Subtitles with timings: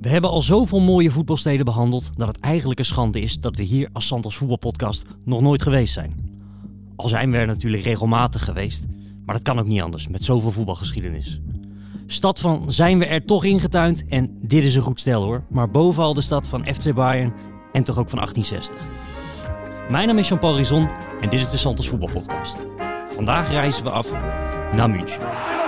[0.00, 3.62] We hebben al zoveel mooie voetbalsteden behandeld dat het eigenlijk een schande is dat we
[3.62, 6.14] hier als Santos Voetbalpodcast nog nooit geweest zijn.
[6.96, 8.86] Al zijn we er natuurlijk regelmatig geweest,
[9.24, 11.40] maar dat kan ook niet anders met zoveel voetbalgeschiedenis.
[12.06, 15.70] Stad van zijn we er toch ingetuind en dit is een goed stel hoor, maar
[15.70, 17.32] bovenal de stad van FC Bayern
[17.72, 18.86] en toch ook van 1860.
[19.90, 20.88] Mijn naam is Jean-Paul Rizon
[21.20, 22.56] en dit is de Santos Voetbalpodcast.
[23.08, 24.10] Vandaag reizen we af
[24.72, 25.59] naar München.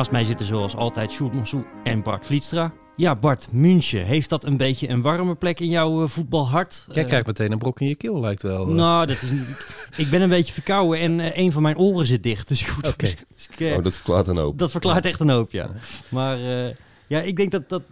[0.00, 2.72] Naast mij zitten zoals altijd Sjoerd Monsou en Bart Vlietstra.
[2.96, 6.84] Ja, Bart, München, heeft dat een beetje een warme plek in jouw eh, voetbalhart?
[6.92, 8.66] Jij Eh, krijgt meteen een brok in je keel, lijkt wel.
[8.68, 8.74] eh.
[8.74, 9.66] Nou, dat is niet...
[9.96, 12.48] ik ben een beetje verkouden en eh, een van mijn oren zit dicht.
[12.48, 12.86] Dus goed.
[12.88, 13.06] Oké.
[13.34, 14.58] dus ik, Oh, dat verklaart een hoop.
[14.58, 15.70] dat verklaart echt een hoop, ja.
[16.08, 16.74] Maar eh,
[17.06, 17.82] ja, ik denk dat, dat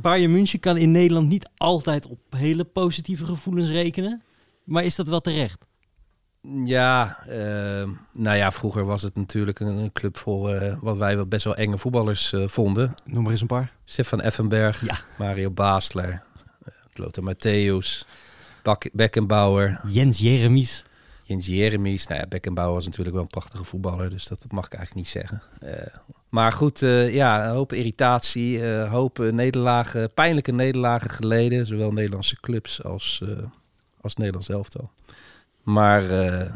[0.00, 4.22] Bayern München kan in Nederland niet altijd op hele positieve gevoelens rekenen.
[4.64, 5.64] Maar is dat wel terecht?
[6.64, 11.16] Ja, eh, nou ja, vroeger was het natuurlijk een, een club vol eh, wat wij
[11.16, 12.94] wel best wel enge voetballers eh, vonden.
[13.04, 13.72] Noem maar eens een paar.
[13.84, 14.98] Stefan Effenberg, Ja.
[15.18, 16.22] Mario Basler,
[16.64, 18.06] eh, Lothar Matthäus,
[18.92, 20.84] Beckenbauer, Jens Jeremies.
[21.22, 22.06] Jens Jeremies.
[22.06, 25.14] Nou ja, Beckenbauer was natuurlijk wel een prachtige voetballer, dus dat mag ik eigenlijk niet
[25.22, 25.42] zeggen.
[26.28, 26.78] Maar goed,
[27.10, 31.66] ja, een hoop irritatie, een hoop nederlagen, pijnlijke nederlagen geleden.
[31.66, 33.22] Zowel Nederlandse clubs als,
[34.00, 34.90] als Nederlands elftal.
[35.66, 36.52] Maar eh,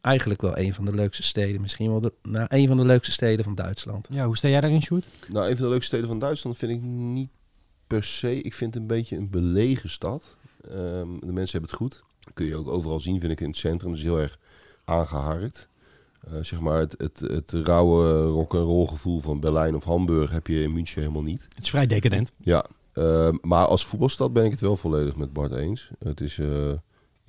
[0.00, 1.60] eigenlijk wel een van de leukste steden.
[1.60, 4.08] Misschien wel de, nou, een van de leukste steden van Duitsland.
[4.10, 5.08] Ja, hoe sta jij daarin, Sjoerd?
[5.28, 7.30] Nou, een van de leukste steden van Duitsland vind ik niet
[7.86, 8.40] per se.
[8.40, 10.36] Ik vind het een beetje een belegen stad.
[10.64, 12.02] Ehm, de mensen hebben het goed.
[12.34, 13.90] Kun je ook overal zien, vind ik, in het centrum.
[13.90, 14.38] Het is heel erg
[14.84, 15.68] aangeharkt.
[16.20, 20.62] Eh, zeg maar het, het, het rauwe rock'n'roll gevoel van Berlijn of Hamburg heb je
[20.62, 21.46] in München helemaal niet.
[21.54, 22.32] Het is vrij decadent.
[22.36, 25.90] Ja, ehm, maar als voetbalstad ben ik het wel volledig met Bart eens.
[25.98, 26.72] Het is, eh,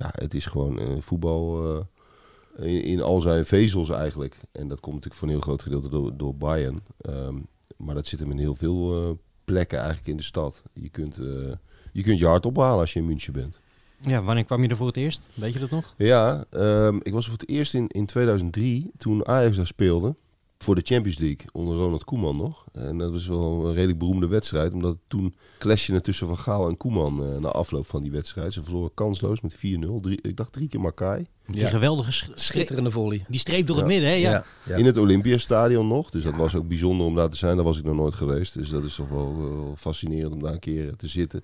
[0.02, 1.66] ja, het is gewoon eh, voetbal
[2.58, 4.38] eh, in, in al zijn vezels eigenlijk.
[4.52, 6.84] En dat komt natuurlijk voor een heel groot gedeelte door, door Bayern.
[7.02, 7.36] Ehm,
[7.78, 9.12] maar dat zit hem in heel veel eh,
[9.44, 10.64] plekken eigenlijk in de stad.
[10.74, 11.16] Je kunt,
[11.92, 13.62] je kunt je hart ophalen als je in München bent.
[13.98, 15.22] Ja, wanneer kwam je er voor het eerst?
[15.34, 15.94] Weet je dat nog?
[15.98, 20.16] Ja, ehm, ik was voor het eerst in, in 2003 toen Ajax daar speelde.
[20.62, 22.66] Voor de Champions League, onder Ronald Koeman nog.
[22.72, 24.74] En dat was wel een redelijk beroemde wedstrijd.
[24.74, 28.54] Omdat het toen clashje tussen Van Gaal en Koeman eh, na afloop van die wedstrijd.
[28.54, 29.60] Ze verloren kansloos met 4-0.
[30.02, 31.26] Drie- Ik dacht drie keer Makai.
[31.48, 31.68] Die Ja.
[31.70, 33.26] geweldige Schitterende volley.
[33.28, 34.16] die streep door het midden, hè?
[34.16, 34.30] Ja.
[34.32, 34.76] Ja, ja.
[34.76, 36.10] In het Olympiastadion nog.
[36.10, 37.56] Dus dat was ook bijzonder om daar te zijn.
[37.56, 38.54] Daar was ik nog nooit geweest.
[38.54, 41.42] Dus dat is toch wel, wel fascinerend om daar een keer eh, te zitten.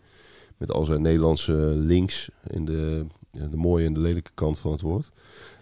[0.57, 2.29] Met al zijn Nederlandse links.
[2.47, 5.11] In de, de mooie en de lelijke kant van het woord.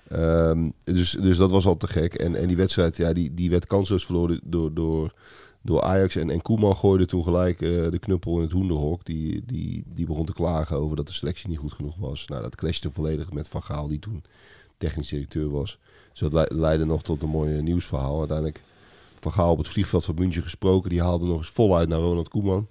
[0.08, 2.14] Ehm, dus, dus dat was al te gek.
[2.14, 5.14] En, en die wedstrijd ja, die, die werd kansloos verloren door, door,
[5.62, 6.16] door Ajax.
[6.16, 9.06] En, en Koeman gooide toen gelijk eh, de knuppel in het hoenderhok.
[9.06, 12.26] Die, die, die begon te klagen over dat de selectie niet goed genoeg was.
[12.28, 14.24] Nou, dat clashte volledig met Van Gaal, die toen
[14.78, 15.80] technisch directeur was.
[16.12, 18.18] Dus dat le- leidde nog tot een mooi eh, nieuwsverhaal.
[18.20, 18.64] Uiteindelijk
[19.20, 20.90] Van Gaal op het vliegveld van München gesproken.
[20.90, 22.68] Die haalde nog eens voluit naar Ronald Koeman.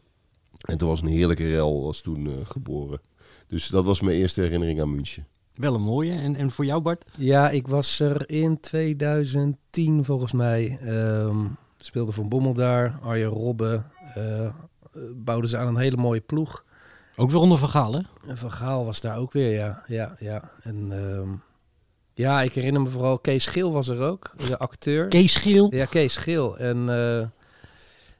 [0.61, 3.01] En toen was een heerlijke rel was toen eh, geboren.
[3.49, 5.27] Dus dat was mijn eerste herinnering aan München.
[5.54, 6.12] Wel een mooie.
[6.12, 7.04] En, en voor jou, Bart?
[7.16, 10.78] Ja, ik was er in 2010 volgens mij.
[10.82, 11.47] Ehm
[11.84, 13.87] speelde Van Bommel daar, Arjen Robben.
[14.15, 14.50] eh,
[15.15, 16.65] bouwden ze aan een hele mooie ploeg.
[17.16, 18.00] Ook weer onder Van Gaal, hè?
[18.26, 19.82] En Van Gaal was daar ook weer, ja.
[19.87, 20.50] ja, ja.
[20.62, 21.28] En ehm,
[22.15, 25.09] ja, ik herinner me vooral, Kees Geel was er ook, de acteur.
[25.09, 25.75] Kees Geel.
[25.75, 26.59] Ja, Kees Geel.
[26.59, 27.26] En eh,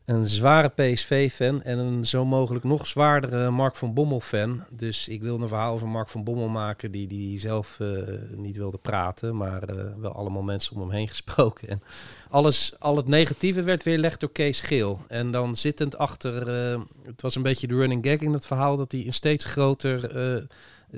[0.05, 4.65] een zware PSV-fan en een zo mogelijk nog zwaardere Mark van Bommel-fan.
[4.71, 7.89] Dus ik wilde een verhaal over Mark van Bommel maken die, die zelf eh,
[8.37, 11.69] niet wilde praten, maar eh, wel allemaal mensen om hem heen gesproken.
[11.69, 11.83] En
[12.31, 15.01] alles, al het negatieve werd weerlegd door Kees Geel.
[15.09, 18.77] En dan zittend achter, eh, het was een beetje de running gag in het verhaal,
[18.77, 20.47] dat hij een steeds groter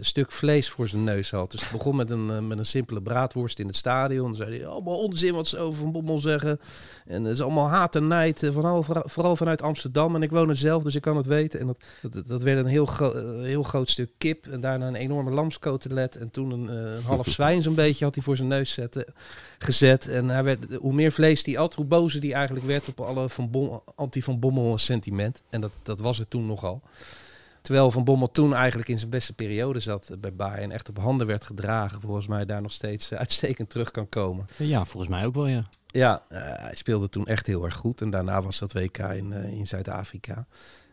[0.01, 1.51] stuk vlees voor zijn neus had.
[1.51, 4.27] Dus het begon met een, eh, met een simpele braadworst in het stadion.
[4.27, 6.61] Dan zei hij, allemaal onzin wat ze over Van Bommel zeggen.
[7.07, 10.15] En het is allemaal haat en nijd, eh, vooral, vooral vanuit Amsterdam.
[10.15, 11.61] En ik woon er zelf, dus ik kan het weten.
[11.61, 11.77] En dat,
[12.13, 14.47] dat, dat werd een heel, een heel groot stuk kip.
[14.47, 16.17] En daarna een enorme lamskotelet.
[16.17, 19.05] En toen een, eh, een half zwijn zo'n beetje had hij voor zijn neus zetten,
[19.59, 20.09] gezet.
[20.09, 23.29] En hij werd, hoe meer vlees die at, hoe bozer die eigenlijk werd op alle
[23.29, 25.43] van Bom, anti-Van Bommel sentiment.
[25.51, 26.83] En dat, dat was het toen nogal.
[27.67, 30.63] Terwijl Van Bommel toen eigenlijk in zijn beste periode zat bij Bayern.
[30.63, 32.01] En echt op handen werd gedragen.
[32.01, 34.47] Volgens mij daar nog steeds eh, uitstekend terug kan komen.
[34.57, 35.67] Ja, volgens mij ook wel, ja.
[35.87, 38.01] Ja, eh, hij speelde toen echt heel erg goed.
[38.01, 40.47] En daarna was dat WK in, eh, in Zuid-Afrika.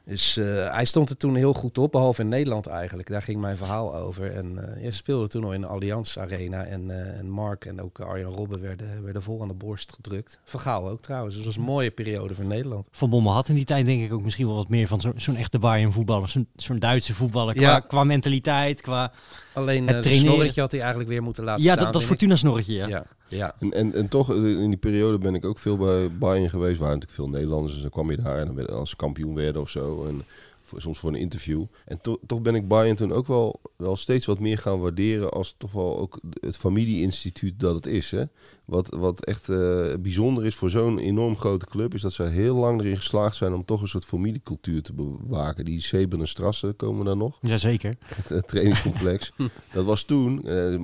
[0.06, 3.10] Dus eh, hij stond er toen heel goed op, behalve in Nederland eigenlijk.
[3.10, 4.32] Daar ging mijn verhaal over.
[4.32, 6.66] En uh, ja, ze speelden toen al in de Allianz Arena.
[6.66, 10.40] En, uh, en Mark en ook Arjan Robben werden, werden vol aan de borst gedrukt.
[10.44, 11.36] Vergaal ook trouwens.
[11.36, 12.88] Dus dat was een mooie periode voor Nederland.
[12.92, 15.14] Van Bommel had in die tijd denk ik ook misschien wel wat meer van zo'n
[15.18, 16.30] zo echte Bayern voetballer.
[16.30, 17.54] Zo'n zo Duitse voetballer.
[17.54, 17.80] Qua, ja.
[17.80, 19.12] qua mentaliteit, qua
[19.54, 21.86] Alleen het snorretje had hij eigenlijk weer moeten laten ja, staan.
[21.86, 22.88] Ja, dat, dat Fortuna snorretje, ja.
[22.88, 23.06] ja.
[23.28, 23.56] Ja.
[23.60, 26.80] En, en, en toch, in die periode ben ik ook veel bij Bayern geweest.
[26.80, 27.74] Waar natuurlijk veel Nederlanders.
[27.74, 30.06] Dus dan kwam je daar en dan als kampioen werden of zo.
[30.06, 30.24] En
[30.64, 31.66] voor, soms voor een interview.
[31.86, 35.31] En to, toch ben ik Bayern toen ook wel, wel steeds wat meer gaan waarderen.
[35.31, 38.12] Als toch wel ook het familieinstituut dat het is.
[38.12, 38.24] Hè?
[38.66, 41.94] Wat, wat echt uh, bijzonder is voor zo'n enorm grote club.
[41.94, 45.66] Is dat ze heel lang erin geslaagd zijn om toch een soort familiecultuur te bewaken.
[45.66, 47.38] Die Seben en Strassen komen daar nog.
[47.42, 47.98] Jazeker.
[48.06, 49.31] Het, het trainingscomplex.
[49.74, 50.80] dat was toen, uh,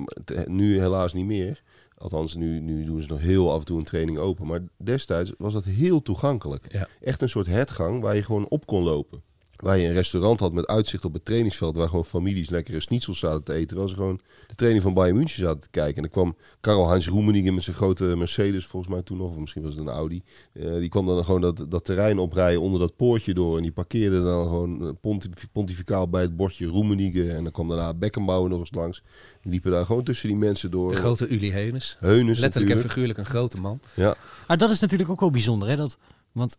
[0.46, 1.62] nu helaas niet meer.
[2.00, 4.46] Althans, nu, nu doen ze nog heel af en toe een training open.
[4.46, 6.72] Maar destijds was dat heel toegankelijk.
[6.72, 6.88] Ja.
[7.00, 9.22] Echt een soort hertgang waar je gewoon op kon lopen.
[9.60, 11.76] Waar je een restaurant had met uitzicht op het trainingsveld.
[11.76, 13.66] Waar gewoon families lekkere schnitzels zaten te eten.
[13.66, 15.96] Terwijl ze gewoon de training van Bayern München zaten te kijken.
[15.96, 18.66] En dan kwam Karl-Heinz Roemeningen met zijn grote Mercedes.
[18.66, 19.30] Volgens mij toen nog.
[19.30, 20.22] Of misschien was het een Audi.
[20.52, 23.56] Uh, die kwam dan gewoon dat, dat terrein oprijden onder dat poortje door.
[23.56, 27.36] En die parkeerde dan gewoon pontif pontificaal bij het bordje Roemeningen.
[27.36, 29.02] En dan kwam daarna Beckenbauer nog eens langs.
[29.42, 30.90] Die liepen daar gewoon tussen die mensen door.
[30.90, 31.96] De grote Uli Heunes.
[31.98, 32.82] Heunes Letterlijk natuurlijk.
[32.82, 33.80] en figuurlijk een grote man.
[33.94, 34.14] Ja.
[34.46, 35.68] Maar dat is natuurlijk ook wel bijzonder.
[35.68, 35.76] Hè?
[35.76, 35.98] Dat,
[36.32, 36.56] want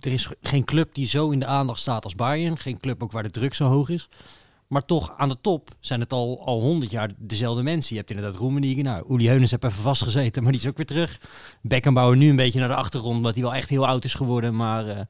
[0.00, 2.58] er is geen club die zo in de aandacht staat als Bayern.
[2.58, 4.08] Geen club ook waar de druk zo hoog is.
[4.66, 7.90] Maar toch, aan de top zijn het al al honderd jaar dezelfde mensen.
[7.90, 8.84] Je hebt inderdaad Roemenigen.
[8.84, 11.20] Nou, Uli Heunes heeft even vastgezeten, maar die is ook weer terug.
[11.62, 14.56] Beckenbauer nu een beetje naar de achtergrond, omdat hij wel echt heel oud is geworden.
[14.56, 15.00] Maar uh,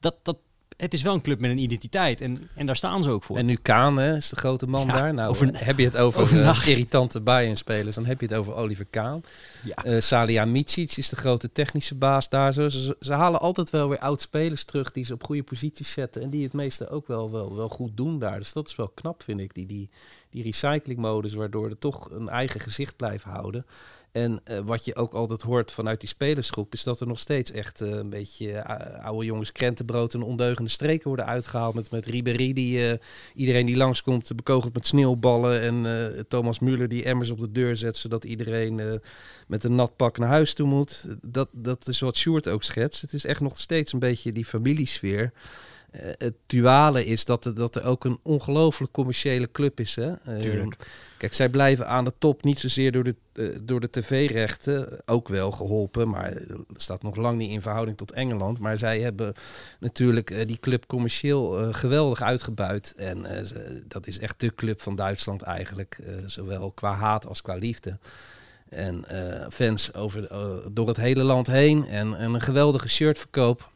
[0.00, 0.36] dat, dat,
[0.78, 2.20] het is wel een club met een identiteit.
[2.20, 3.36] En, en daar staan ze ook voor.
[3.36, 5.14] En nu Kaan hè, is de grote man Ja, daar.
[5.14, 8.54] Nou, over- heb je het over, over eh, irritante Bayern-spelers, dan heb je het over
[8.54, 9.20] Oliver Kaan.
[9.64, 9.74] Ja.
[9.74, 12.52] Eh Salia Micic is de grote technische baas daar.
[12.52, 12.68] Zo.
[12.68, 16.22] Ze, ze halen altijd wel weer oud-spelers terug die ze op goede posities zetten.
[16.22, 18.38] En die het meeste ook wel, wel, wel goed doen daar.
[18.38, 19.54] Dus dat is wel knap, vind ik.
[19.54, 19.90] Die, die,
[20.30, 23.66] die recyclingmodus, waardoor er toch een eigen gezicht blijven houden.
[24.18, 27.50] En eh, wat je ook altijd hoort vanuit die spelersgroep, is dat er nog steeds
[27.50, 31.74] echt eh, een beetje eh, oude jongens krentenbrood en ondeugende streken worden uitgehaald.
[31.74, 32.98] Met, met Ribéry, die
[33.34, 35.60] iedereen die langskomt bekogelt met sneeuwballen.
[35.60, 39.00] En Thomas Müller die emmers op de deur zet, zodat iedereen
[39.46, 41.04] met een nat pak naar huis toe moet.
[41.22, 43.00] Dat, dat is wat Sjoerd ook schetst.
[43.00, 45.32] Het is echt nog steeds een beetje die familiesfeer.
[45.90, 49.94] Eh, het duale is dat er, dat er ook een ongelooflijk commerciële club is.
[49.94, 50.12] Hè?
[50.12, 50.66] Eh.
[51.16, 55.28] Kijk, zij blijven aan de top niet zozeer door de, eh, door de tv-rechten, ook
[55.28, 56.32] wel geholpen, maar
[56.76, 58.58] staat nog lang niet in verhouding tot Engeland.
[58.58, 59.32] Maar zij hebben
[59.80, 62.94] natuurlijk die club commercieel geweldig uitgebuit.
[62.96, 63.26] En
[63.88, 67.98] dat is echt de club van Duitsland eigenlijk, zowel qua haat als qua liefde.
[68.68, 69.04] En
[69.50, 70.28] fans over,
[70.72, 73.70] door het hele land heen en, en een geweldige shirtverkoop.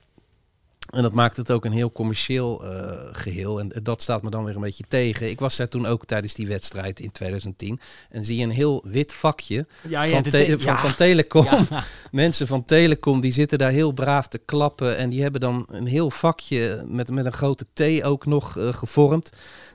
[0.92, 3.60] En dat maakt het ook een heel commercieel eh, geheel.
[3.60, 5.30] En dat staat me dan weer een beetje tegen.
[5.30, 7.80] Ik was daar toen ook tijdens die wedstrijd in 2010.
[8.10, 11.46] En zie je een heel wit vakje Ja, ja, van, te- van, van Telecom.
[12.10, 14.96] Mensen van Telecom die zitten daar heel braaf te klappen.
[14.96, 18.72] En die hebben dan een heel vakje met, met een grote T ook nog eh,
[18.72, 19.30] gevormd.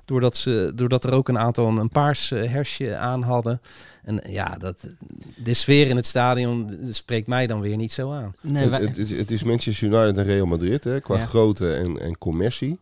[0.07, 3.61] Doordat, ze, doordat er ook een aantal een paars eh, hersje aan hadden.
[4.03, 4.87] En ja, dat,
[5.35, 8.35] de sfeer in het stadion spreekt mij dan weer niet zo aan.
[8.41, 11.25] Nee, wij- het is Manchester United en Real Madrid hè, qua Ja.
[11.25, 12.79] grootte en, en commercie.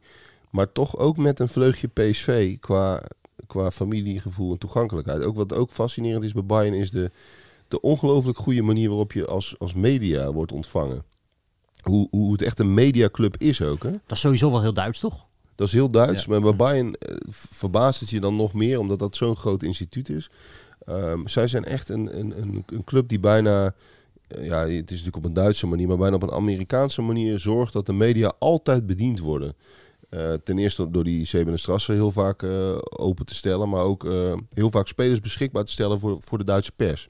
[0.50, 3.04] Maar toch ook met een vleugje PSV qua,
[3.48, 5.24] qua familiegevoel en toegankelijkheid.
[5.24, 7.12] Ook wat ook fascinerend is bij Bayern is de,
[7.68, 11.04] de ongelooflijk goede manier waarop je als, als media wordt ontvangen.
[11.84, 13.84] Hoe, hoe het echt een mediaclub is ook.
[13.84, 13.92] Hè?
[13.92, 15.26] dat is sowieso wel heel Duits, toch?
[15.56, 16.30] Dat is heel Duits, Ja.
[16.30, 20.10] maar bij Bayern eh, verbaast het je dan nog meer, omdat dat zo'n groot instituut
[20.10, 20.30] is.
[20.86, 23.76] Ehm, zij zijn echt een, een, een, een club die bijna,
[24.28, 27.40] eh, ja, het is natuurlijk op een Duitse manier, maar bijna op een Amerikaanse manier
[27.40, 29.56] zorgt dat de media altijd bediend worden.
[30.10, 32.44] Eh, ten eerste door die Zeven Strasse heel vaak
[33.00, 34.04] open te stellen, maar ook
[34.54, 37.10] heel vaak spelers beschikbaar te stellen voor, voor de Duitse pers.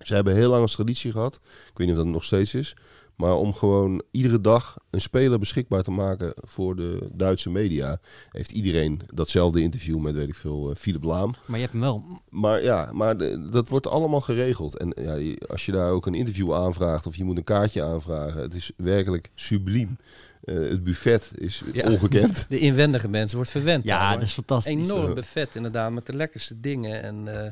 [0.00, 2.76] Ze hebben heel lang als traditie gehad, ik weet niet of dat nog steeds is,
[3.20, 8.00] maar om gewoon iedere dag een speler beschikbaar te maken voor de Duitse media,
[8.30, 11.34] heeft iedereen datzelfde interview met, weet ik veel, eh, Philip Laam.
[11.46, 12.04] Maar je hebt hem wel.
[12.28, 14.76] Maar ja, maar de- dat wordt allemaal geregeld.
[14.76, 18.40] En ja, als je daar ook een interview aanvraagt of je moet een kaartje aanvragen,
[18.42, 19.96] het is werkelijk subliem.
[20.44, 21.90] Eh, het buffet is Ja.
[21.90, 22.46] ongekend.
[22.48, 23.84] De inwendige mensen wordt verwend.
[23.84, 24.72] Ja, dat is fantastisch.
[24.90, 27.02] enorm buffet inderdaad, met de lekkerste dingen.
[27.02, 27.50] En eh,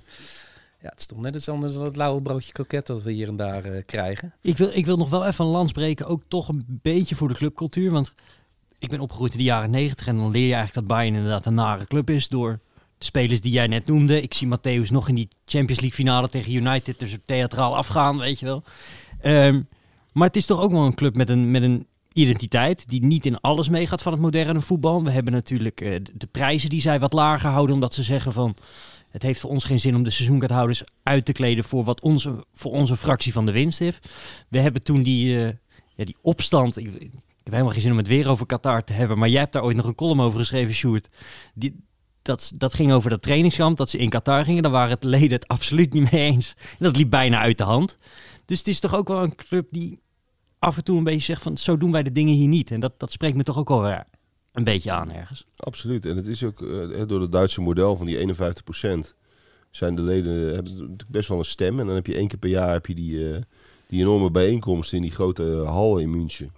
[0.81, 3.29] ja, het is toch net iets anders dan het lauwe broodje kroket dat we hier
[3.29, 4.35] en daar eh, krijgen.
[4.43, 7.29] Ik wil, ik wil nog wel even een lans breken, ook toch een beetje voor
[7.29, 7.91] de clubcultuur.
[7.91, 8.15] Want
[8.79, 11.47] ik ben opgegroeid in de jaren negentig en dan leer je eigenlijk dat Bayern inderdaad
[11.47, 12.61] een nare club is door
[12.99, 14.23] de spelers die jij net noemde.
[14.23, 18.39] Ik zie Matthäus nog in die Champions League finale tegen United dus theatraal afgaan, weet
[18.39, 18.63] je wel.
[19.21, 19.63] Ehm,
[20.13, 23.27] maar het is toch ook wel een club met een, met een identiteit die niet
[23.27, 25.05] in alles meegaat van het moderne voetbal.
[25.05, 28.57] We hebben natuurlijk eh, de prijzen die zij wat lager houden, omdat ze zeggen van
[29.11, 32.47] het heeft voor ons geen zin om de seizoenkaarthouders uit te kleden voor wat onze,
[32.53, 34.09] voor onze fractie van de winst heeft.
[34.49, 35.53] We hebben toen die, eh,
[35.95, 36.77] ja, die opstand.
[36.77, 37.11] Ik,
[37.43, 39.63] heb helemaal geen zin om het weer over Qatar te hebben, maar jij hebt daar
[39.63, 41.09] ooit nog een column over geschreven, Sjoerd.
[41.55, 41.87] Die,
[42.57, 44.63] dat, ging over dat trainingskamp, dat ze in Qatar gingen.
[44.63, 46.55] Daar waren het leden het absoluut niet mee eens.
[46.59, 47.99] En dat liep bijna uit de hand.
[48.45, 50.01] Dus het is toch ook wel een club die
[50.59, 52.71] af en toe een beetje zegt van zo doen wij de dingen hier niet.
[52.71, 54.05] En dat, dat spreekt me toch ook wel
[54.59, 55.45] een beetje aan ergens.
[55.57, 56.07] Absoluut.
[56.07, 59.15] En het is ook eh, door het Duitse model van die 51%
[59.71, 61.81] zijn de leden hebben best wel een stem.
[61.81, 63.41] En dan heb je één keer per jaar heb je die, eh,
[63.87, 66.53] die enorme bijeenkomst in die grote hal in München.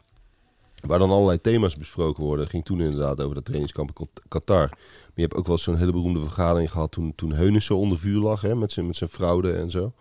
[0.80, 2.48] Waar dan allerlei thema's besproken worden.
[2.48, 4.68] Ging toen inderdaad over dat trainingskamp in Qatar.
[4.68, 8.20] Maar je hebt ook wel zo'n hele beroemde vergadering gehad toen, toen Heunissen onder vuur
[8.20, 8.40] lag.
[8.40, 9.92] Hè, met zijn met zijn fraude en zo.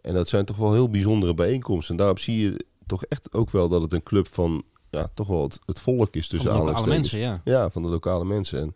[0.00, 1.94] En dat zijn toch wel heel bijzondere bijeenkomsten.
[1.94, 4.64] En daarop zie je toch echt ook wel dat het een club van
[5.00, 7.30] ja, toch wel het, het volk is tussen Van de lokale aanhalingstekens.
[7.32, 7.58] mensen, ja.
[7.58, 8.58] Ja, van de lokale mensen.
[8.60, 8.74] En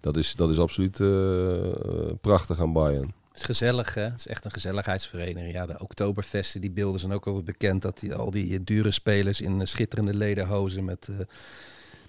[0.00, 1.08] dat is, dat is absoluut eh,
[2.20, 3.12] prachtig aan Bayern.
[3.28, 4.02] Het is gezellig, hè?
[4.02, 5.52] Het is echt een gezelligheidsvereniging.
[5.52, 7.82] Ja, de Oktoberfesten, die beelden zijn ook altijd bekend.
[7.82, 11.16] Dat die, al die eh, dure spelers in eh, schitterende lederhozen met, eh,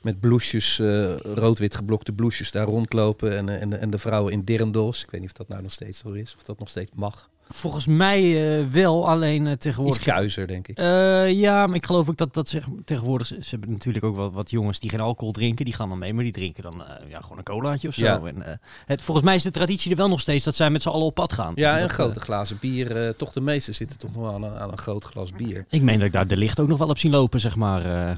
[0.01, 3.37] met bloesjes, eh, rood-wit geblokte bloesjes daar rondlopen.
[3.37, 5.03] En, en, de- en de vrouwen in dirndls.
[5.03, 7.29] Ik weet niet of dat nou nog steeds zo is, of dat nog steeds mag.
[7.49, 8.21] Volgens mij
[8.59, 10.03] eh, wel, alleen uh, Iets tegenwoordig...
[10.03, 10.77] kuizer, denk ik.
[10.77, 13.27] Eh, ja, maar ik geloof ook dat, dat zeg, tegenwoordig...
[13.27, 15.65] Ze ze hebben natuurlijk ook wat, wat jongens die geen alcohol drinken.
[15.65, 18.03] Die gaan dan mee, maar die drinken dan eh, ja, gewoon een colaatje of zo.
[18.03, 18.21] Ja.
[18.25, 18.53] En, eh,
[18.85, 21.05] het, volgens mij is de traditie er wel nog steeds dat zij met z'n allen
[21.05, 21.51] op pad gaan.
[21.55, 23.03] Ja, en Dat, grote glazen bier.
[23.05, 25.65] eh, toch de meeste zitten toch nog wel aan een, aan een groot glas bier.
[25.69, 27.85] ik meen dat ik daar de licht ook nog wel op zien lopen, zeg maar.
[27.85, 28.17] eh, eh,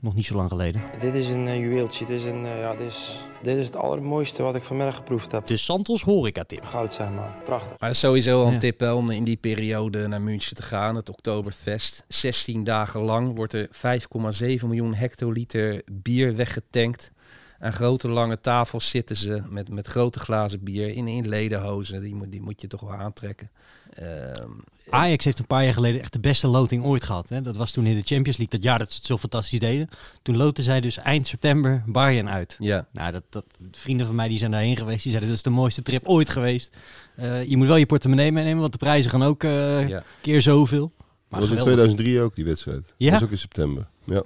[0.00, 0.82] nog niet zo lang geleden.
[1.00, 2.06] Dit is een juweeltje.
[2.06, 5.46] Dit is, een, ja, dit, is, dit is het allermooiste wat ik vanmiddag geproefd heb.
[5.46, 6.64] De Santos horeca-tip.
[6.64, 7.34] Goud, zeg maar.
[7.44, 7.68] Prachtig.
[7.68, 8.60] Maar dat is sowieso al een Ja.
[8.70, 10.96] tip hè, om in die periode naar München te gaan.
[10.96, 12.04] Het Oktoberfest.
[12.08, 17.10] 16 dagen lang wordt er 5,7 miljoen hectoliter bier weggetankt.
[17.58, 22.02] Aan grote lange tafels zitten ze met, met grote glazen bier in, in ledenhozen.
[22.02, 23.50] Die moet, die moet je toch wel aantrekken.
[23.94, 24.50] Ehm,
[24.90, 27.28] Ajax heeft een paar jaar geleden echt de beste loting ooit gehad.
[27.28, 27.42] Hè?
[27.42, 29.88] Dat was toen in de Champions League, dat jaar dat ze het zo fantastisch deden.
[30.22, 32.56] Toen loten zij dus eind september Bayern uit.
[32.58, 32.86] ja.
[32.92, 35.02] Nou, dat, dat, vrienden van mij die zijn daarheen geweest.
[35.02, 36.76] Die zeiden, dat is de mooiste trip ooit geweest.
[37.16, 40.02] Eh, je moet wel je portemonnee meenemen, want de prijzen gaan ook eh, ja.
[40.20, 40.92] keer zoveel.
[40.96, 41.84] Maar dat was in geweldig.
[41.84, 42.94] 2003 ook, die wedstrijd.
[42.96, 43.10] Ja?
[43.10, 43.86] Dat was ook in september.
[44.04, 44.22] Ja.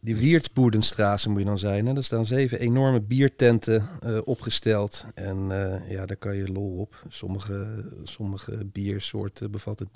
[0.00, 1.86] Die Wiertsboerdenstraße moet je dan zijn.
[1.86, 1.96] Hè?
[1.96, 5.04] Er staan zeven enorme biertenten eh, opgesteld.
[5.14, 7.04] En eh, ja, daar kan je lol op.
[7.08, 9.88] Sommige, sommige biersoorten bevatten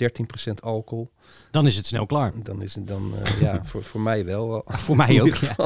[0.50, 1.10] 13% alcohol.
[1.50, 2.32] Dan is het snel klaar.
[2.42, 4.64] Dan is het dan, eh, ja, voor, voor mij wel.
[4.66, 5.56] Voor mij ook, ja.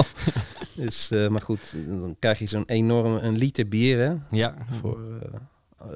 [0.75, 4.99] Dus, maar goed, dan krijg je zo'n enorme een liter bier hè, Ja, voor,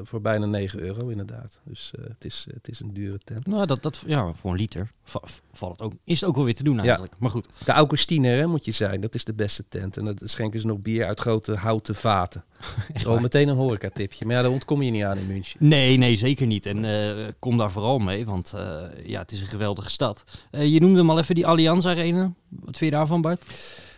[0.03, 1.61] voor bijna 9 euro inderdaad.
[1.65, 3.47] Dus eh, het, is, het is een dure tent.
[3.47, 6.45] nou, dat, dat, ja voor een liter va- valt het ook, is het ook wel
[6.45, 7.13] weer te doen eigenlijk.
[7.19, 9.97] Maar goed, De Augustiner hè, moet je zijn, dat is de beste tent.
[9.97, 12.45] En dat schenken ze nog bier uit grote houten vaten.
[13.07, 14.27] Al meteen een horecatipje.
[14.27, 15.69] Maar ja, daar ontkom je niet aan in München.
[15.69, 16.67] nee, nee, zeker niet.
[16.67, 20.25] En eh, kom daar vooral mee, want eh, ja, het is een geweldige stad.
[20.51, 22.33] Eh, je noemde hem al even die Allianz Arena.
[22.49, 23.45] Wat vind je daarvan, Bart?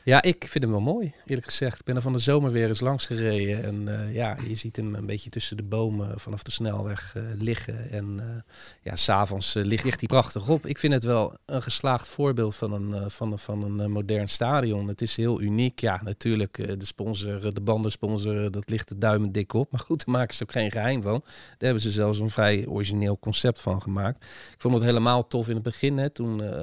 [0.05, 1.79] Ja, ik vind hem wel mooi, eerlijk gezegd.
[1.79, 3.65] Ik ben er van de zomer weer eens langs gereden.
[3.65, 7.23] En eh, ja, je ziet hem een beetje tussen de bomen vanaf de snelweg eh,
[7.39, 7.91] liggen.
[7.91, 10.67] En eh, ja, s'avonds uh, ligt, ligt hij prachtig op.
[10.67, 14.29] Ik vind het wel een geslaagd voorbeeld van een, uh, van, van een uh, modern
[14.29, 14.89] stadion.
[14.89, 15.81] Het is heel uniek.
[15.81, 19.71] Ja, natuurlijk, uh, de sponsor, de bandensponsor, dat ligt de duimen dik op.
[19.73, 21.21] Maar goed, daar maken ze ook geen geheim van.
[21.21, 24.25] Daar hebben ze zelfs een vrij origineel concept van gemaakt.
[24.25, 26.43] Ik vond het helemaal tof in het begin, hè, toen...
[26.43, 26.63] uh,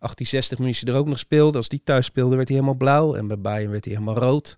[0.00, 1.58] 1860 München er ook nog speelde.
[1.58, 3.14] Als die thuis speelde, werd hij helemaal blauw.
[3.14, 4.56] En bij Bayern werd hij helemaal rood.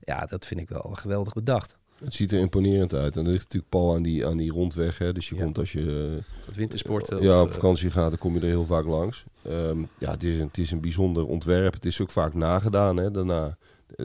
[0.00, 1.76] Ja, dat vind ik wel geweldig bedacht.
[2.04, 3.16] Het ziet er imponerend uit.
[3.16, 4.98] En er ligt natuurlijk Paul aan die, aan die rondweg.
[4.98, 5.12] Hè.
[5.12, 5.42] Dus je Ja.
[5.42, 7.16] komt als je Wat wintersporten.
[7.16, 9.24] uh, ja, of, op vakantie gaat, dan kom je er heel vaak langs.
[9.48, 11.74] Um, ja, het is, een, het is een bijzonder ontwerp.
[11.74, 12.96] Het is ook vaak nagedaan.
[12.96, 13.56] Hè, daarna,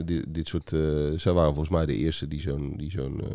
[0.06, 0.82] dit, dit soort, uh,
[1.16, 3.28] zij waren volgens mij de eerste die zo'n die zo'n uh,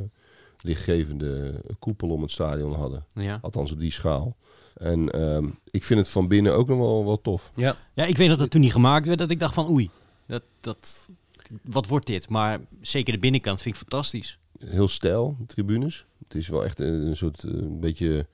[0.63, 3.05] lichtgevende koepel om het stadion hadden.
[3.15, 3.39] Ja.
[3.43, 4.37] Althans op die schaal.
[4.75, 7.53] En um, ik vind het van binnen ook nog wel, wel tof.
[7.55, 7.77] Ja.
[7.95, 9.91] ja, ik weet dat het toen niet gemaakt werd, dat ik dacht van oei,
[10.31, 11.09] dat, dat,
[11.63, 12.29] wat wordt dit?
[12.29, 14.39] Maar zeker de binnenkant vind ik fantastisch.
[14.59, 16.07] Heel stijl, de tribunes.
[16.25, 18.27] Het is wel echt een, een soort, een beetje,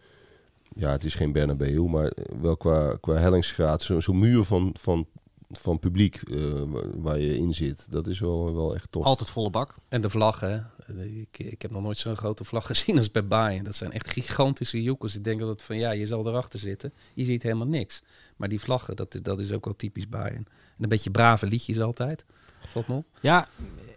[0.75, 5.07] ja, het is geen Bernabeu, maar wel qua, qua hellingsgraad, zo'n zo muur van, van,
[5.50, 6.62] van publiek uh,
[6.95, 7.87] waar je in zit.
[7.91, 9.05] Dat is wel, wel echt tof.
[9.05, 9.75] Altijd volle bak.
[9.88, 10.71] En de vlaggen.
[10.97, 13.65] Ik, ik heb nog nooit zo'n grote vlag gezien als bij Bayern.
[13.65, 15.15] Dat zijn echt gigantische joekels.
[15.15, 16.93] Ik denk dat het van ja, je zal erachter zitten.
[17.15, 18.03] Je ziet helemaal niks.
[18.37, 20.47] Maar die vlaggen, dat, dat is ook wel typisch Bayern.
[20.76, 22.25] En een beetje brave liedjes altijd.
[22.68, 23.02] Valt me.
[23.21, 23.49] Ja,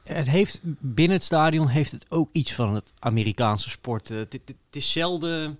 [0.03, 4.09] het heeft, binnen het stadion heeft het ook iets van het Amerikaanse sport.
[4.09, 5.59] Uh, het, is zelden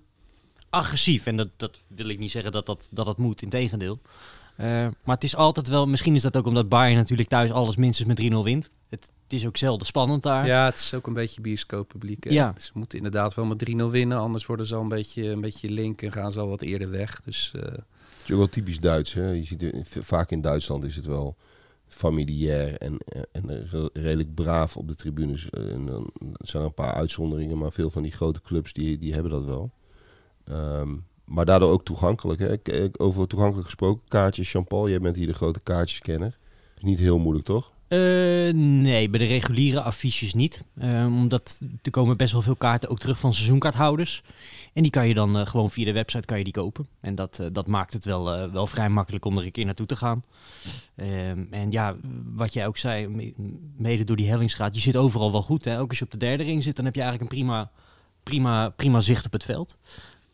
[0.69, 1.25] agressief.
[1.25, 3.99] En dat, dat wil ik niet zeggen dat dat, dat, dat moet, in tegendeel.
[4.59, 4.67] Eh,
[5.03, 8.07] maar het is altijd wel, misschien is dat ook omdat Bayern natuurlijk thuis alles minstens
[8.07, 8.69] met 3-0 wint.
[8.89, 10.45] Het, het is ook zelden spannend daar.
[10.45, 12.23] Ja, het is ook een beetje bioscooppubliek.
[12.23, 12.29] hè.
[12.29, 12.53] Ja.
[12.59, 15.69] Ze moeten inderdaad wel met 3-0 winnen, anders worden ze al een beetje, een beetje
[15.69, 17.21] link en gaan ze al wat eerder weg.
[17.21, 17.81] Dus eh, Het
[18.25, 19.13] is ook wel typisch Duits.
[19.13, 19.29] Hè?
[19.29, 21.35] Je ziet vaak in Duitsland is het wel
[21.87, 22.97] familiair en,
[23.31, 25.49] en re- redelijk braaf op de tribunes.
[25.49, 28.97] Eh, En dan zijn er een paar uitzonderingen, maar veel van die grote clubs die,
[28.97, 29.71] die hebben dat wel.
[30.43, 30.95] Ehm,
[31.29, 32.39] maar daardoor ook toegankelijk.
[32.63, 32.87] Hè?
[32.97, 36.37] Over toegankelijk gesproken, kaartjes, Jean-Paul, jij bent hier de grote kaartjeskenner.
[36.77, 37.71] Is niet heel moeilijk, toch?
[37.87, 37.99] Eh,
[38.53, 40.63] nee, bij de reguliere affiches niet.
[40.77, 44.23] Eh, omdat er komen best wel veel kaarten ook terug van seizoenkaarthouders.
[44.73, 46.87] En die kan je dan eh, gewoon via de website kan je die kopen.
[47.01, 49.85] En dat, eh, dat maakt het wel, wel vrij makkelijk om er een keer naartoe
[49.85, 50.23] te gaan.
[50.95, 51.95] Ehm, en ja,
[52.33, 53.33] wat jij ook zei, me-
[53.77, 55.65] mede door die hellingsgraad, je zit overal wel goed.
[55.65, 55.79] Hè?
[55.79, 57.71] Ook als je op de derde ring zit, dan heb je eigenlijk een prima,
[58.23, 59.77] prima, prima zicht op het veld.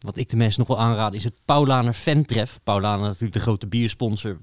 [0.06, 2.60] Wat ik de mensen nog wel aanraad is het Paulaner Fantref.
[2.64, 4.38] Paulaner natuurlijk de grote biersponsor.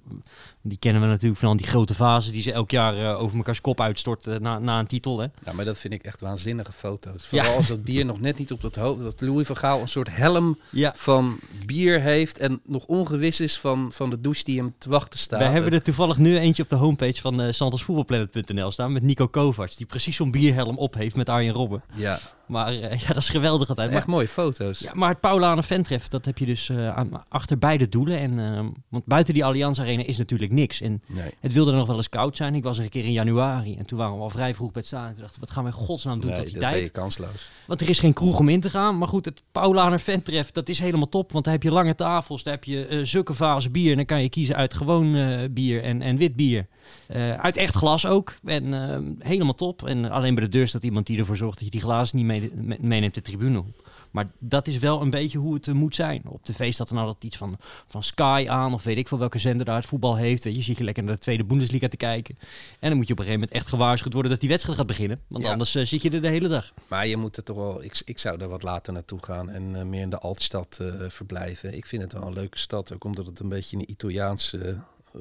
[0.62, 3.36] Die kennen we natuurlijk van al die grote vazen die ze elk jaar eh, over
[3.36, 5.18] mekaars kop uitstorten na, na een titel.
[5.18, 5.26] Hè?
[5.44, 7.22] ja, maar dat vind ik echt waanzinnige foto's.
[7.30, 7.38] Ja.
[7.42, 9.88] Vooral als dat bier nog net niet op dat hoofd, dat Louis van Gaal een
[9.88, 10.92] soort helm Ja.
[10.96, 15.18] van bier heeft en nog ongewis is van, van de douche die hem te wachten
[15.18, 15.38] staat.
[15.38, 19.26] Wij hebben er toevallig nu eentje op de homepage van uh, santosvoetbalplanet.nl staan met Nico
[19.28, 19.76] Kovacs.
[19.76, 21.82] Die precies zo'n bierhelm op heeft met Arjen Robben.
[21.94, 22.18] Ja,
[22.52, 23.90] Maar eh, ja, dat is geweldig altijd.
[23.90, 24.78] echt Maar, mooie foto's.
[24.78, 28.18] ja, maar het Paulaner Ventref, dat heb je dus eh, aan, achter beide doelen.
[28.18, 30.80] En, eh, want buiten die Allianz Arena is natuurlijk niks.
[30.80, 31.30] En Nee.
[31.40, 32.54] het wilde nog wel eens koud zijn.
[32.54, 34.80] Ik was er een keer in januari en toen waren we al vrij vroeg bij
[34.80, 35.06] het staan.
[35.06, 36.78] En toen dachten wat gaan we in godsnaam doen Nee, tot die dat ben je
[36.80, 36.92] tijd?
[36.92, 37.50] kansloos.
[37.66, 38.98] Want er is geen kroeg om in te gaan.
[38.98, 41.32] Maar goed, het Paulaner Ventref, dat is helemaal top.
[41.32, 43.90] Want daar heb je lange tafels, daar heb je eh zulke bier.
[43.90, 45.16] En dan kan je kiezen uit gewoon
[45.50, 46.66] bier en, en wit bier.
[47.06, 48.34] Eh, uit echt glas ook.
[48.44, 49.86] En eh, helemaal top.
[49.88, 52.26] En alleen bij de deur staat iemand die ervoor zorgt dat je die glazen niet
[52.26, 53.66] mee, me- meeneemt de tribune op.
[54.10, 56.22] Maar dat is wel een beetje hoe het eh, moet zijn.
[56.26, 57.56] Op tv staat er nou altijd iets van,
[57.86, 58.74] van Sky aan.
[58.74, 60.44] Of weet ik veel welke zender daar het voetbal heeft.
[60.44, 62.38] Weet je, zit je lekker naar de tweede Bundesliga te kijken.
[62.80, 64.86] En dan moet je op een gegeven moment echt gewaarschuwd worden dat die wedstrijd gaat
[64.86, 65.20] beginnen.
[65.28, 65.50] Want Ja.
[65.50, 66.72] anders eh, zit je er de hele dag.
[66.88, 69.88] Maar je moet er toch wel, ik, ik zou er wat later naartoe gaan en
[69.88, 71.74] meer in de Altstad verblijven.
[71.76, 74.68] Ik vind het wel een leuke stad, ook omdat het een beetje een Italiaans eh,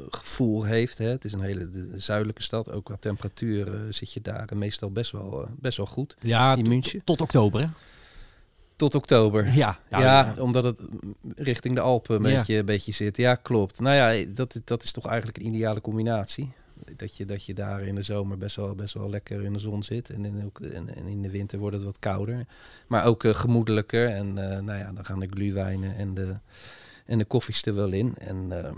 [0.09, 0.97] gevoel heeft.
[0.97, 1.05] Hè.
[1.07, 4.91] Het is een hele de, zuidelijke stad, ook qua temperatuur eh, zit je daar meestal
[4.91, 6.15] best wel, eh, best wel goed.
[6.19, 7.03] Ja, In München?
[7.03, 7.67] Tot oktober, hè?
[8.75, 9.53] Tot oktober.
[9.53, 12.37] Ja, Ja, omdat het mm, richting de Alpen een Ja.
[12.37, 13.17] beetje, een beetje zit.
[13.17, 13.79] Ja, klopt.
[13.79, 16.51] Nou ja, dat, dat is toch eigenlijk een ideale combinatie.
[16.95, 19.59] Dat je, dat je daar in de zomer best wel, best wel lekker in de
[19.59, 20.09] zon zit.
[20.09, 22.45] En in, ook, en, en in de winter wordt het wat kouder.
[22.87, 24.09] Maar ook eh, gemoedelijker.
[24.09, 26.35] En eh, nou ja, dan gaan de glühwijnen en de,
[27.05, 28.15] en de koffies er wel in.
[28.17, 28.71] En eh,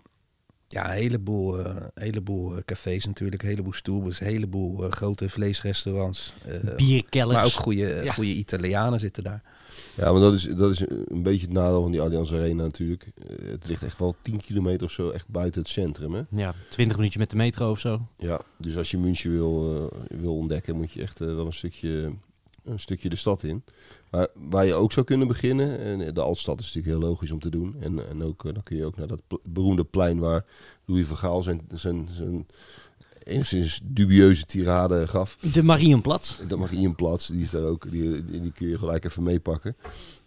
[0.74, 3.42] ja, een heleboel, eh, heleboel eh, cafés natuurlijk.
[3.44, 4.20] Een heleboel stoelbus.
[4.20, 6.34] Een heleboel eh, grote vleesrestaurants.
[6.46, 7.34] eh, Bierkellers.
[7.36, 8.14] maar ook goede, Ja.
[8.14, 9.42] goede Italianen zitten daar.
[9.96, 13.06] Ja, maar dat is, dat is een beetje het nadeel van die Allianz Arena natuurlijk.
[13.46, 16.14] Het ligt echt wel 10 kilometer of zo echt buiten het centrum.
[16.14, 16.22] Hè?
[16.30, 18.02] Ja, 20 minuutjes met de metro of zo.
[18.18, 22.12] Ja, dus als je München wil, wil ontdekken, moet je echt wel een stukje,
[22.66, 23.64] een stukje de stad in.
[24.12, 27.40] Maar waar je ook zou kunnen beginnen, en de Altstad is natuurlijk heel logisch om
[27.40, 27.76] te doen.
[27.80, 30.46] En, en ook, eh, dan kun je ook naar dat beroemde plein waar
[30.86, 32.48] Louis van Gaal zijn, zijn, zijn
[33.24, 35.38] enigszins dubieuze tirade gaf.
[35.54, 36.40] De Marienplatz.
[36.48, 39.24] Dat mag Ian Plats, die is daar ook, die, die, die kun je gelijk even
[39.24, 39.76] meepakken.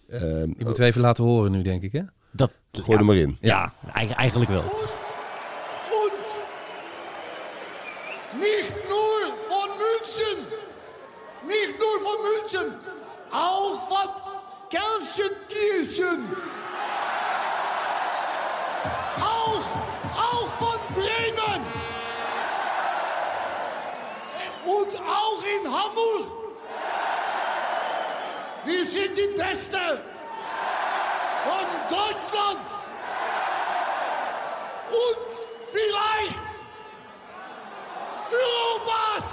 [0.09, 2.03] Ehm, Die moeten we even laten horen nu, denk ik, hè?
[2.31, 3.37] Dat, gooi ja, er maar in.
[3.40, 4.64] Ja, eigen- eigenlijk wel.
[12.46, 12.74] München,
[13.32, 14.09] auch von
[14.70, 16.37] Gelsenkirchen.
[19.20, 19.64] Auch,
[20.16, 21.66] auch von Bremen.
[24.64, 26.32] Und auch in Hamburg.
[28.64, 29.78] Wir sind die Beste
[31.44, 32.68] von Deutschland.
[34.90, 35.37] Und
[35.72, 36.46] vielleicht
[38.30, 39.24] Europas.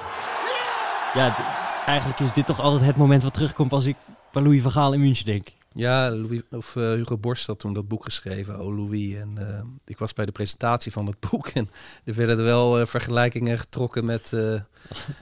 [1.13, 1.62] Ja!
[1.85, 3.95] Eigenlijk is dit toch altijd het moment wat terugkomt als ik
[4.31, 5.47] bij Louis van Gaal in München denk.
[5.75, 9.13] Ja, Louis, of eh, Hugo Borst had toen dat boek geschreven, Oh Louis.
[9.15, 11.69] En eh, ik was bij de presentatie van het boek en
[12.05, 14.53] er werden er wel eh, vergelijkingen getrokken met, eh,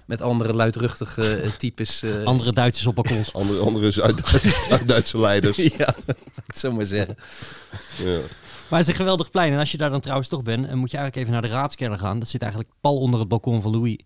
[0.06, 2.04] met andere luidruchtige types.
[2.04, 3.34] eh, Andere Duitsers op balkons.
[3.41, 4.28] Andere, andere Zuid-
[4.69, 5.58] Zuid-Duitse leiders.
[5.78, 7.15] ja, laat ik het zo maar zeggen.
[7.97, 8.19] Ja.
[8.69, 9.54] Maar het is een geweldig plein.
[9.54, 11.56] En als je daar dan trouwens toch bent, dan moet je eigenlijk even naar de
[11.58, 12.19] raadskernen gaan.
[12.19, 13.97] Dat zit eigenlijk pal onder het balkon van Louis.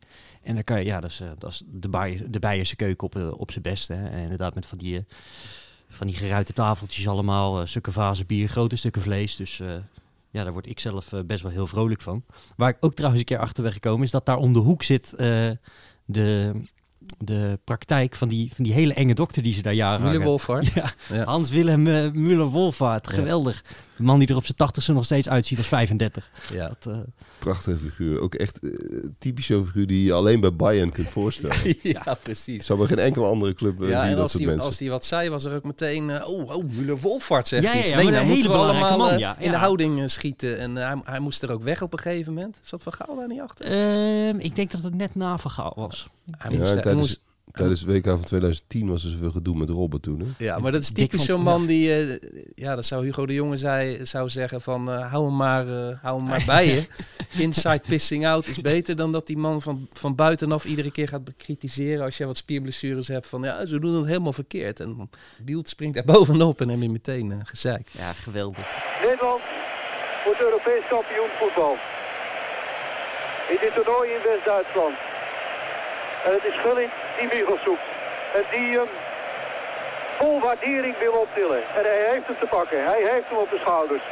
[0.46, 2.30] En dan kan je, ja, dat is, eh, dat is de, Baaier,
[2.70, 3.94] de keuken op, eh, op zijn beste.
[3.94, 4.08] Hè.
[4.08, 5.04] En inderdaad met van die, eh,
[5.90, 7.68] van die geruite tafeltjes allemaal.
[7.68, 9.36] stukken vazen bier, grote stukken vlees.
[9.36, 9.58] Dus
[10.30, 12.24] ja, daar word ik zelf best wel heel vrolijk van.
[12.56, 14.84] Waar ik ook trouwens een keer achter ben gekomen, is dat daar om de hoek
[14.84, 15.14] zit
[16.06, 16.52] de,
[17.18, 20.22] de praktijk van die, van die hele enge dokter die ze daar jaren Müller hangen.
[20.22, 20.68] Wolfhard.
[20.76, 21.24] Ja, Ja.
[21.24, 23.08] Hans-Willem uh, Müller-Wolvaart.
[23.10, 23.14] Ja.
[23.14, 23.64] Geweldig.
[23.98, 26.32] De man die er op zijn tachtigste nog steeds uitziet als 35.
[26.54, 26.68] Ja.
[26.68, 27.00] Dat, eh,
[27.40, 28.20] Prachtige figuur.
[28.22, 28.70] Ook echt eh,
[29.20, 31.58] typisch zo'n figuur die je alleen bij Bayern kunt voorstellen.
[31.82, 32.66] ja, precies.
[32.66, 34.66] Zou bij geen enkele andere club Ja, zie je en dat als soort die, mensen.
[34.68, 36.26] als die wat zei, was er ook meteen...
[36.26, 37.90] oh, oh, Müller Wolfhard zegt Ja, ja, iets.
[37.90, 39.36] ja, nee, een moeten we hele belangrijke allemaal man, ja.
[39.40, 40.60] in de houding schieten.
[40.60, 42.60] En hij, hij moest er ook weg op een gegeven moment.
[42.62, 43.66] Zat Van Gaal daar niet achter?
[43.66, 46.08] ehm, ik denk dat het net na Vergaal was.
[46.38, 49.56] Hij Ja, moest, hij tijdens, moest- tijdens het WK van 2010 was er zoveel gedoe
[49.58, 50.20] met Robben toen.
[50.20, 50.46] Hè?
[50.46, 51.94] ja, maar dat is typisch zo'n man die...
[51.96, 52.18] eh,
[52.56, 54.92] ja, dat zou Hugo de Jonge zei, zou zeggen van...
[54.92, 56.84] eh, hou, hem maar, eh, hou hem maar bij je.
[57.38, 61.24] Inside pissing out is beter dan dat die man van, van buitenaf iedere keer gaat
[61.24, 62.04] bekritiseren...
[62.06, 63.42] als je wat spierblessures hebt van...
[63.42, 64.80] ja, ze doen het helemaal verkeerd.
[64.80, 65.10] En
[65.42, 67.90] Bielt springt er bovenop en hem weer meteen eh gezeik.
[67.92, 68.68] Ja, geweldig.
[69.04, 69.42] Nederland
[70.26, 71.76] wordt Europees kampioen voetbal.
[73.50, 74.96] In dit toernooi in West-Duitsland.
[76.26, 77.88] En het is Gullit die Michels zoekt.
[78.38, 78.90] En die hem
[80.20, 81.58] vol waardering wil optillen.
[81.78, 82.80] En hij heeft hem te pakken.
[82.92, 84.04] Hij heeft hem op de schouders.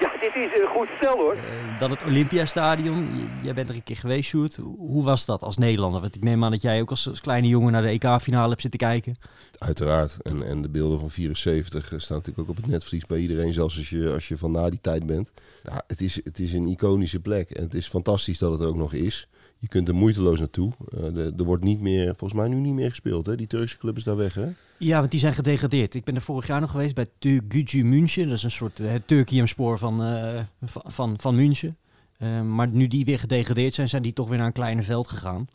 [0.00, 1.34] Ja, dit is een goed stel hoor.
[1.34, 3.08] Eh, dan het Olympiastadion.
[3.16, 4.56] J- Jij bent er een keer geweest, Sjoerd.
[4.76, 6.00] Hoe was dat als Nederlander?
[6.00, 8.60] Want ik neem aan dat jij ook als, als kleine jongen naar de EK-finale hebt
[8.60, 9.16] zitten kijken.
[9.58, 10.16] Uiteraard.
[10.22, 13.76] En, en de beelden van 74 staan natuurlijk ook op het netvlies bij iedereen, zelfs
[13.78, 15.32] als je, als je van na die tijd bent.
[15.62, 18.76] Ja, het, is, het is een iconische plek en het is fantastisch dat het ook
[18.76, 19.28] nog is.
[19.58, 20.72] Je kunt er moeiteloos naartoe.
[20.92, 23.26] Eh, er wordt niet meer, volgens mij nu niet meer gespeeld.
[23.26, 23.36] Hè?
[23.36, 24.46] Die Turkse club is daar weg, hè?
[24.78, 25.94] Ja, want die zijn gedegradeerd.
[25.94, 28.28] Ik ben er vorig jaar nog geweest bij Türkgücü München.
[28.28, 31.76] Dat is een soort uh, het Turkium-spoor van, eh, van, van, van München.
[32.16, 35.08] Eh, maar nu die weer gedegradeerd zijn, zijn die toch weer naar een kleiner veld
[35.08, 35.48] gegaan.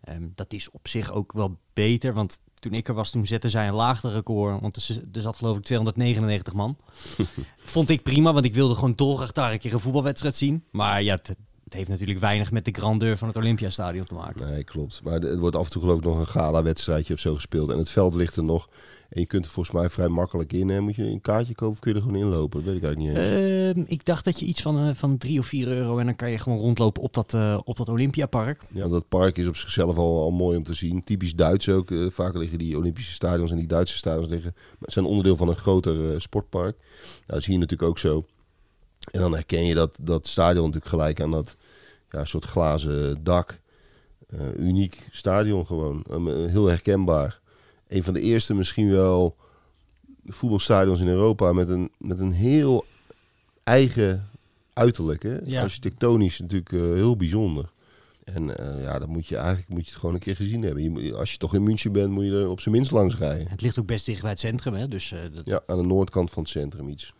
[0.00, 3.50] Ehm, dat is op zich ook wel beter, want toen ik er was, toen zetten
[3.50, 4.60] zij een laagste record.
[4.60, 6.76] Want er, er zat geloof ik 299 man.
[7.64, 10.64] Vond ik prima, want ik wilde gewoon dolgraag daar een keer een voetbalwedstrijd zien.
[10.70, 11.18] Maar ja,
[11.68, 14.46] het, het heeft natuurlijk weinig met de grandeur van het Olympiastadion te maken.
[14.50, 15.00] Nee, klopt.
[15.04, 17.70] Maar er wordt af en toe geloof ik nog een gala-wedstrijdje of zo gespeeld.
[17.70, 18.68] En het veld ligt er nog.
[19.08, 20.68] En je kunt er volgens mij vrij makkelijk in.
[20.68, 20.80] Hè?
[20.80, 22.58] Moet je een kaartje kopen of kun je er gewoon inlopen?
[22.58, 23.76] Dat weet ik eigenlijk niet eens.
[23.76, 26.16] Ehm, ik dacht dat je iets van, eh, van 3 of 4 euro en dan
[26.16, 28.60] kan je gewoon rondlopen op dat, eh, op dat Olympiapark.
[28.68, 31.04] Ja, dat park is op zichzelf al, al mooi om te zien.
[31.04, 31.90] Typisch Duits ook.
[31.90, 35.56] Eh, vaak liggen die Olympische stadions en die Duitse stadions liggen, zijn onderdeel van een
[35.56, 36.76] groter sportpark.
[36.76, 38.24] Nou, dat zie je natuurlijk ook zo.
[39.10, 41.56] En dan herken je dat, dat stadion natuurlijk gelijk aan dat
[42.10, 43.60] ja, soort glazen dak.
[44.28, 46.04] Eh, uniek stadion gewoon.
[46.10, 47.40] Eh, heel herkenbaar.
[47.88, 49.36] Een van de eerste misschien wel
[50.26, 52.84] voetbalstadions in Europa met een, met een heel
[53.64, 54.28] eigen
[54.72, 55.22] uiterlijk.
[55.22, 55.38] Hè?
[55.44, 55.62] Ja.
[55.62, 57.70] Architectonisch natuurlijk eh, heel bijzonder.
[58.24, 58.46] En
[58.80, 61.02] ja, dan moet je eigenlijk moet je het gewoon een keer gezien hebben.
[61.02, 63.48] Je, als je toch in München bent, moet je er op zijn minst langs rijden.
[63.48, 64.88] Het ligt ook best dicht bij het centrum, hè?
[64.88, 67.12] dus dat, Ja, aan de noordkant van het centrum iets.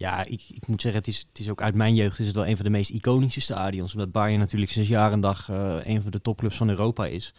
[0.00, 2.34] Ja, ik, ik moet zeggen, het is, het is ook uit mijn jeugd is het
[2.34, 3.92] wel een van de meest iconische stadions.
[3.92, 7.34] Omdat Bayern natuurlijk sinds jaar en dag eh, een van de topclubs van Europa is.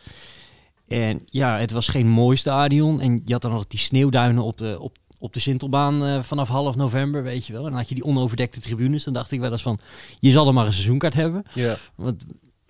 [0.87, 2.99] En ja, het was geen mooi stadion.
[2.99, 6.47] En je had dan nog die sneeuwduinen op de, op, op de Sintelbaan eh, vanaf
[6.47, 7.63] half november, weet je wel.
[7.63, 9.03] En dan had je die onoverdekte tribunes.
[9.03, 9.79] Dan dacht ik wel eens van,
[10.19, 11.43] je zal er maar een seizoenkaart hebben.
[11.53, 11.75] Ja.
[11.95, 12.25] Want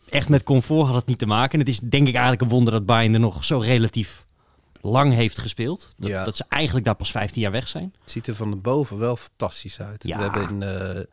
[0.09, 1.53] echt met comfort had het niet te maken.
[1.53, 4.25] En het is denk ik eigenlijk een wonder dat Bayern er nog zo relatief
[4.81, 5.93] lang heeft gespeeld.
[5.97, 6.23] Dat, Ja.
[6.23, 7.93] dat ze eigenlijk daar pas 15 jaar weg zijn.
[8.01, 10.03] Het ziet er van de boven wel fantastisch uit.
[10.03, 10.17] Ja.
[10.17, 10.63] We hebben in,
[10.97, 11.03] eh,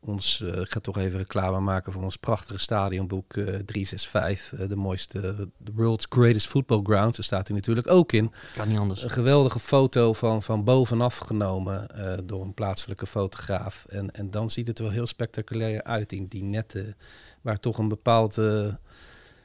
[0.00, 4.58] ons, eh, ik ga toch even reclame maken voor ons prachtige stadionboek eh 365.
[4.60, 5.20] eh, de mooiste,
[5.64, 7.16] The World's Greatest Football Grounds.
[7.16, 8.32] Daar staat hij natuurlijk ook in.
[8.56, 9.02] Kan niet anders.
[9.02, 11.86] Een geweldige foto van, van bovenaf genomen
[12.26, 13.84] door een plaatselijke fotograaf.
[13.88, 16.96] En, en dan ziet het er wel heel spectaculair uit in die netten,
[17.40, 18.78] waar toch een bepaalde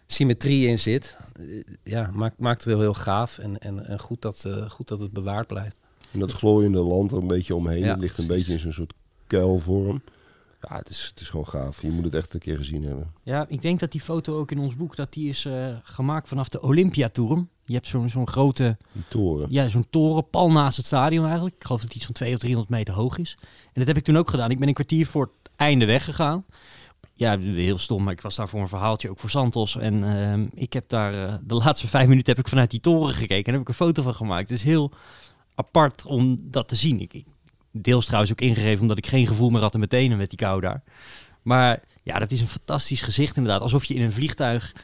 [0.07, 1.17] symmetrie in zit.
[1.39, 4.87] Eh, ja, maakt, maakt het wel heel gaaf en, en, en goed, dat, eh, goed
[4.87, 5.79] dat het bewaard blijft.
[6.11, 7.79] En dat glooiende land er een beetje omheen.
[7.79, 8.45] Ja, het ligt een precies.
[8.47, 8.93] beetje in zo'n soort
[9.27, 10.01] kuilvorm.
[10.61, 11.81] Ja, het is, het is gewoon gaaf.
[11.81, 13.11] Je moet het echt een keer gezien hebben.
[13.23, 16.27] Ja, ik denk dat die foto ook in ons boek, dat die is eh, gemaakt
[16.27, 17.49] vanaf de Olympiatoren.
[17.65, 19.47] Je hebt zo'n zo'n grote, Die toren.
[19.49, 21.55] ja, zo'n toren pal naast het stadion eigenlijk.
[21.55, 23.37] Ik geloof dat die iets van 200 of 300 meter hoog is.
[23.41, 24.51] En dat heb ik toen ook gedaan.
[24.51, 26.45] Ik ben een kwartier voor het einde weggegaan.
[27.17, 29.77] Ja, heel stom, maar ik was daar voor een verhaaltje, ook voor Santos.
[29.77, 33.13] En ehm, ik heb daar, eh, de laatste vijf minuten heb ik vanuit die toren
[33.13, 34.49] gekeken en heb ik een foto van gemaakt.
[34.49, 34.91] Het is heel
[35.55, 36.99] apart om dat te zien.
[36.99, 37.23] Ik,
[37.71, 40.61] deels trouwens ook ingegeven omdat ik geen gevoel meer had in mijn met die kou
[40.61, 40.83] daar.
[41.41, 43.61] Maar ja, dat is een fantastisch gezicht inderdaad.
[43.61, 44.75] Alsof je in een vliegtuig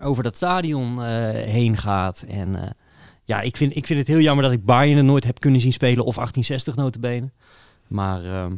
[0.00, 2.24] over dat stadion eh, heen gaat.
[2.28, 2.70] En eh,
[3.24, 5.60] ja, ik vind, ik vind het heel jammer dat ik Bayern er nooit heb kunnen
[5.60, 6.04] zien spelen.
[6.04, 7.30] Of 1860 notabene.
[7.86, 8.54] Maar ehm,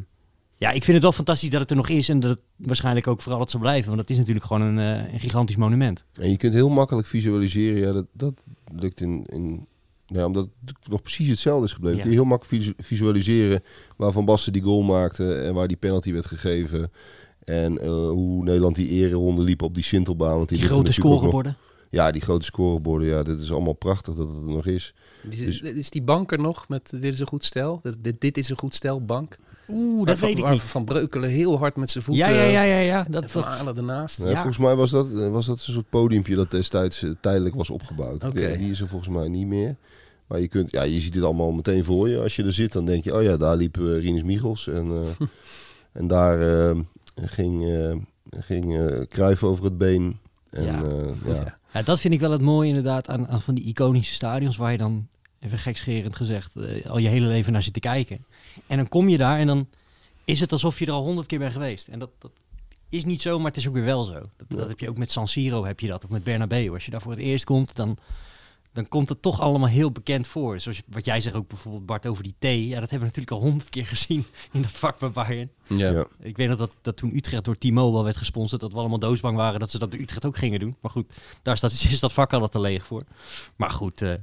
[0.56, 2.08] ja, ik vind het wel fantastisch dat het er nog is.
[2.08, 3.88] En dat het waarschijnlijk ook vooral het zal blijven.
[3.88, 6.04] Want het is natuurlijk gewoon een, eh, een gigantisch monument.
[6.12, 7.80] En je kunt heel makkelijk visualiseren.
[7.80, 8.34] Ja, dat, dat
[8.76, 9.24] lukt in...
[9.26, 9.66] in
[10.06, 11.96] ja, omdat het nog precies hetzelfde is gebleven.
[11.96, 12.02] Ja.
[12.02, 13.62] Kun je heel makkelijk visu- visualiseren
[13.96, 16.90] waar Van Basten die goal maakte en waar die penalty werd gegeven.
[17.44, 20.36] En eh, hoe Nederland die ereronde liep op die Sintelbaan.
[20.36, 21.56] Want die grote nog- scoreborden.
[21.90, 24.94] Ja, die grote scoreborden, ja, dit is allemaal prachtig dat het er nog is.
[25.30, 27.80] Is, Dus- is die bank er nog met dit is een goed stel?
[27.82, 29.38] Dit, dit, dit is een goed stel bank?
[29.68, 30.62] Oeh, dat weet ik niet.
[30.62, 32.26] Van Breukelen heel hard met zijn voeten.
[32.28, 33.06] Ja, ja, ja, ja, ja.
[33.06, 34.18] En Dat, Van dat, Aalen ernaast.
[34.18, 34.34] Ja, Ja.
[34.34, 37.70] Volgens mij was dat, eh, was dat een soort podiumpje dat destijds eh, tijdelijk was
[37.70, 38.24] opgebouwd.
[38.24, 38.48] Oké.
[38.48, 39.76] Die, die is er volgens mij niet meer.
[40.26, 42.18] Maar je, kunt, ja, je ziet dit allemaal meteen voor je.
[42.18, 44.68] Als je er zit, dan denk je, oh ja, daar liep uh, Rinus Michels.
[44.68, 45.26] En, eh,
[46.00, 46.78] en daar eh,
[47.14, 47.94] ging, eh
[48.40, 50.18] ging eh Cruijff over het been.
[50.50, 50.72] En, Ja.
[50.72, 51.12] ja.
[51.26, 51.34] ja.
[51.34, 51.58] Ja.
[51.72, 54.72] Ja, dat vind ik wel het mooie inderdaad aan, aan van die iconische stadions waar
[54.72, 55.08] je dan,
[55.40, 58.24] even gekscherend gezegd, eh, al je hele leven naar zit te kijken.
[58.66, 59.68] En dan kom je daar en dan
[60.24, 61.88] is het alsof je er al honderd keer bent geweest.
[61.88, 62.32] En dat, dat
[62.88, 64.12] is niet zo, maar het is ook weer wel zo.
[64.36, 66.72] Dat, dat heb je ook met San Siro, heb je dat, of met Bernabeu.
[66.72, 67.98] Als je daar voor het eerst komt, dan,
[68.72, 70.60] dan komt het toch allemaal heel bekend voor.
[70.60, 72.66] Zoals wat jij zegt ook bijvoorbeeld, Bart, over die thee.
[72.66, 75.50] Ja, dat hebben we natuurlijk al honderd keer gezien in dat vak bij Bayern.
[75.66, 75.90] Ja.
[75.90, 76.06] Ja.
[76.20, 79.36] Ik weet nog dat, dat toen Utrecht door T-Mobile werd gesponsord, dat we allemaal doosbang
[79.36, 80.76] waren dat ze dat bij Utrecht ook gingen doen.
[80.80, 81.12] Maar goed,
[81.42, 83.04] daar staat, is dat vak al te leeg voor.
[83.56, 84.14] Maar goed, eh,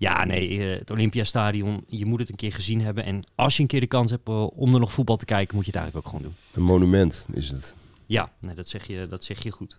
[0.00, 3.04] ja, nee, eh, het Olympiastadion, je moet het een keer gezien hebben.
[3.04, 5.56] En als je een keer de kans hebt eh, om er nog voetbal te kijken,
[5.56, 6.62] moet je het eigenlijk ook gewoon doen.
[6.62, 7.76] Een monument is het.
[8.06, 9.78] Ja, nee, dat, zeg je, dat zeg je goed.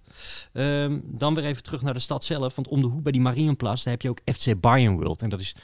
[0.54, 2.56] Ehm, dan weer even terug naar de stad zelf.
[2.56, 5.22] Want om de hoek bij die Marienplas, daar heb je ook FC Bayern World.
[5.22, 5.56] En dat is...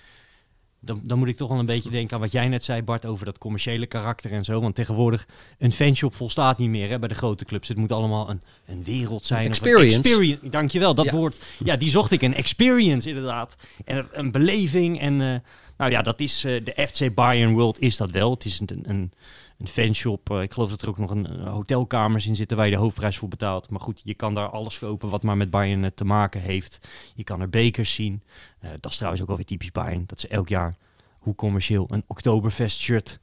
[0.87, 3.05] Dan, dan moet ik toch wel een beetje denken aan wat jij net zei, Bart,
[3.05, 4.61] over dat commerciële karakter en zo.
[4.61, 7.67] Want tegenwoordig, een fanshop volstaat niet meer hè, bij de grote clubs.
[7.67, 9.39] Het moet allemaal een, een wereld zijn.
[9.39, 9.97] of een Experience.
[9.97, 10.49] experience.
[10.49, 11.11] Dankjewel, dat Ja.
[11.11, 11.45] woord.
[11.63, 12.21] Ja, die zocht ik.
[12.21, 13.55] Een experience, inderdaad.
[13.85, 14.99] En een, een beleving.
[14.99, 15.39] En eh,
[15.77, 18.31] nou ja, dat is eh, de FC Bayern World is dat wel.
[18.31, 19.11] Het is een, een,
[19.57, 20.29] een fanshop.
[20.29, 22.77] Eh, ik geloof dat er ook nog een, een hotelkamers in zitten waar je de
[22.77, 23.69] hoofdprijs voor betaalt.
[23.69, 26.79] Maar goed, je kan daar alles kopen wat maar met Bayern eh, te maken heeft.
[27.15, 28.23] Je kan er bekers zien.
[28.59, 30.03] Eh, dat is trouwens ook wel weer typisch Bayern.
[30.05, 30.75] Dat ze elk jaar,
[31.19, 33.19] hoe commercieel, een Oktoberfest shirt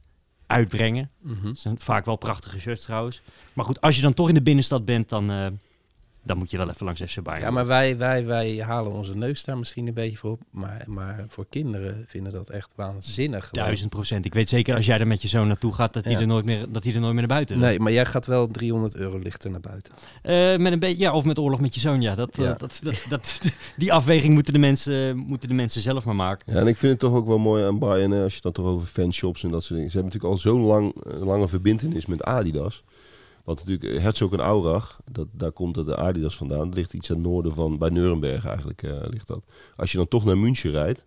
[0.47, 1.09] uitbrengen.
[1.21, 1.45] Mhm.
[1.45, 3.21] Dat zijn vaak wel prachtige shirts trouwens.
[3.53, 5.47] Maar goed, als je dan toch in de binnenstad bent, dan, eh,
[6.25, 7.43] dan moet je wel even langs FC Bayern.
[7.43, 10.41] Ja, maar wij, wij, wij halen onze neus daar misschien een beetje voor op.
[10.51, 13.47] Maar, maar voor kinderen vinden dat echt waanzinnig.
[13.47, 13.63] gewoon.
[13.65, 14.25] Duizend procent.
[14.25, 16.19] Ik weet zeker als jij er met je zoon naartoe gaat, dat hij Ja.
[16.19, 17.59] er, nooit meer, dat hij er nooit meer naar buiten.
[17.59, 19.93] Nee, maar jij gaat wel 300 euro lichter naar buiten.
[20.21, 22.15] Eh, met een beetje, ja, of met oorlog met je zoon, ja.
[22.15, 22.53] Dat, eh, Ja.
[22.53, 23.41] dat, dat, dat,
[23.77, 26.53] die afweging moeten de, mensen, moeten de mensen zelf maar maken.
[26.53, 28.51] Ja, en ik vind het toch ook wel mooi aan Bayern, als je het dan
[28.51, 29.91] toch over fanshops en dat soort dingen.
[29.91, 32.83] Ze hebben natuurlijk al zo'n lang, eh, lange verbindenis met Adidas.
[33.45, 36.67] Want natuurlijk, eh, Herzog en Aurach, dat, daar komt de Adidas vandaan.
[36.67, 39.45] Dat ligt iets aan het noorden van, bij Nuremberg eigenlijk eh, ligt dat.
[39.75, 41.03] Als je dan toch naar München rijdt,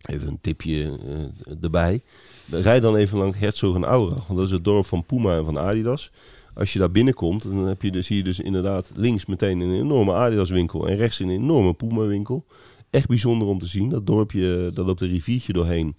[0.00, 0.98] even een tipje
[1.44, 2.02] eh, erbij.
[2.50, 5.44] Rijd dan even langs Herzog en Aurach, want dat is het dorp van Puma en
[5.44, 6.10] van Adidas.
[6.54, 10.12] Als je daar binnenkomt, dan heb je dus, je dus inderdaad links meteen een enorme
[10.12, 12.44] Adidas winkel en rechts een enorme Puma winkel.
[12.90, 13.88] Echt bijzonder om te zien.
[13.88, 15.96] Dat dorpje, daar loopt een riviertje doorheen.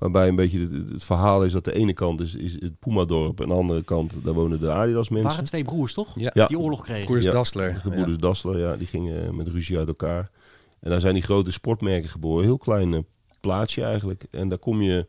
[0.00, 3.38] Waarbij een beetje het, het verhaal is dat de ene kant is, is het Puma-dorp
[3.38, 6.18] en aan de andere kant daar wonen de Adidas Het waren twee broers, toch?
[6.18, 6.30] Ja.
[6.34, 6.46] Ja.
[6.46, 7.06] Die oorlog kregen.
[7.06, 7.72] Koers Ja, Dassler.
[7.72, 10.30] De gebroeders Dassler, ja, die gingen met ruzie uit elkaar.
[10.80, 12.44] En daar zijn die grote sportmerken geboren.
[12.44, 13.00] Heel klein eh,
[13.40, 14.26] plaatsje eigenlijk.
[14.30, 15.06] En daar kom je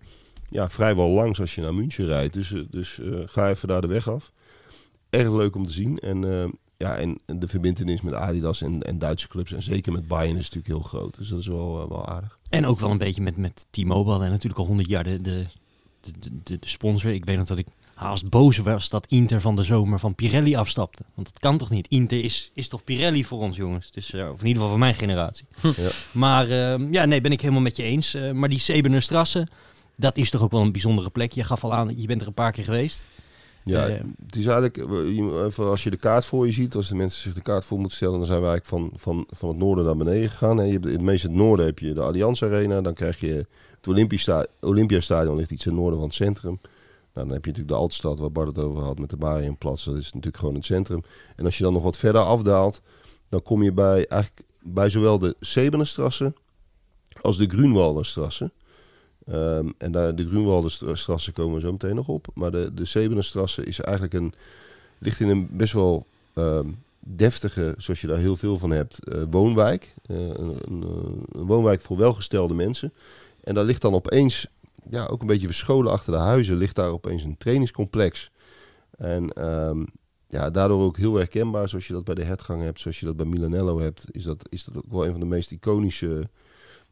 [0.52, 2.34] ja, vrijwel langs als je naar München rijdt.
[2.34, 4.32] Dus, eh, dus eh, ga even daar de weg af.
[5.10, 5.98] Erg leuk om te zien.
[5.98, 9.52] En, eh, ja, en en de verbindenis met Adidas en, en Duitse clubs.
[9.52, 11.18] En zeker met Bayern is natuurlijk heel groot.
[11.18, 12.40] Dus dat is wel, wel aardig.
[12.52, 14.24] En ook wel een beetje met, met T-Mobile.
[14.24, 15.46] En natuurlijk al honderd jaar de, de,
[16.44, 17.12] de, sponsor.
[17.12, 20.56] Ik weet nog dat ik haast boos was dat Inter van de zomer van Pirelli
[20.56, 21.04] afstapte.
[21.14, 21.88] Want dat kan toch niet?
[21.88, 23.92] Inter is, is toch Pirelli voor ons, jongens?
[23.92, 25.46] Dus, eh, of in ieder geval voor mijn generatie.
[25.62, 25.90] Ja.
[26.12, 28.14] Maar eh, ja, nee, ben ik helemaal met je eens.
[28.14, 29.48] Eh, maar die Sebener Strasse,
[29.96, 31.32] dat is toch ook wel een bijzondere plek.
[31.32, 33.04] Je gaf al aan, je bent er een paar keer geweest.
[33.64, 36.96] Ja, Eh, het is eigenlijk, eh, als je de kaart voor je ziet, als de
[36.96, 39.58] mensen zich de kaart voor moeten stellen, dan zijn we eigenlijk van, van, van het
[39.58, 40.58] noorden naar beneden gegaan.
[40.58, 40.64] hè.
[40.64, 43.46] Je hebt, in het meest het noorden heb je de Allianz Arena, dan krijg je
[43.78, 46.60] het Olympiasta- Olympiastadion, ligt iets in het noorden van het centrum.
[47.14, 49.86] Nou, dan heb je natuurlijk de Altstad, waar Bart het over had, met de Marienplatz,
[49.86, 51.02] dat is natuurlijk gewoon het centrum.
[51.36, 52.82] En als je dan nog wat verder afdaalt,
[53.30, 56.34] dan kom je bij, eigenlijk bij zowel de Sebenenstrasse
[57.22, 58.52] als de Grunwalderstrasse.
[59.26, 62.28] Ehm, en daar, de Grunwalderstrasse komen we zo meteen nog op.
[62.34, 64.34] Maar de, de is eigenlijk een,
[64.98, 66.68] ligt in een best wel ehm,
[67.00, 69.94] deftige, zoals je daar heel veel van hebt, eh, woonwijk.
[70.06, 72.94] Eh, een, een, eh, een woonwijk voor welgestelde mensen.
[73.44, 74.48] En daar ligt dan opeens,
[74.90, 78.32] ja, ook een beetje verscholen achter de huizen, ligt daar opeens een trainingscomplex.
[78.98, 79.86] En ehm,
[80.28, 83.18] ja, daardoor ook heel herkenbaar, zoals je dat bij de Hertgang hebt, zoals je dat
[83.18, 86.30] bij Milanello hebt, is dat, is dat ook wel een van de meest iconische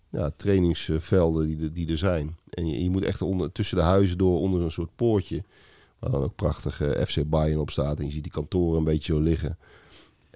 [0.09, 2.37] ja, trainingsvelden die, die er zijn.
[2.49, 5.43] En je, je moet echt onder, tussen de huizen door, onder een soort poortje,
[5.99, 7.99] waar dan ook prachtig FC Bayern op staat.
[7.99, 9.57] En je ziet die kantoren een beetje zo liggen.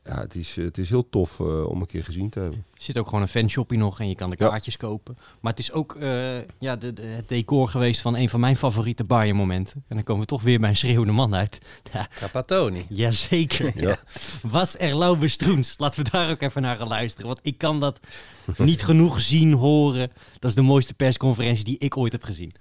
[0.03, 2.65] Ja, het is, het is heel tof eh, om een keer gezien te hebben.
[2.73, 4.47] Er zit ook gewoon een fanshoppie nog en je kan de Ja.
[4.49, 5.17] kaartjes kopen.
[5.41, 8.57] Maar het is ook eh, ja, de, de- het decor geweest van een van mijn
[8.57, 9.83] favoriete Bayern momenten.
[9.87, 11.57] En dan komen we toch weer bij een schreeuwende man uit.
[11.93, 12.85] Ja, Trapattoni.
[12.89, 13.71] jazeker.
[13.81, 13.97] Ja.
[14.41, 15.75] Was er Laube Stroens?
[15.77, 17.27] Laten we daar ook even naar gaan luisteren.
[17.27, 17.99] Want ik kan dat
[18.57, 20.11] niet genoeg zien, horen.
[20.39, 22.51] Dat is de mooiste persconferentie die ik ooit heb gezien.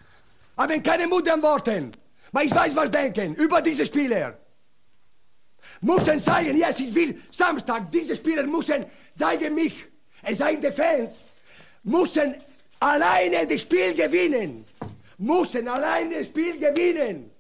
[0.55, 1.91] haben keine Mut an Worten.
[2.33, 4.39] Aber ich weiß, was denken über diese Spieler.
[5.83, 9.75] Müssen zeigen, yes, ich will Samstag, diese Spieler müssen zeigen mich,
[10.23, 11.27] es seien die Fans,
[11.83, 12.37] müssen
[12.79, 14.65] alleine das Spiel gewinnen.
[15.19, 17.31] Müssen alleine das Spiel gewinnen.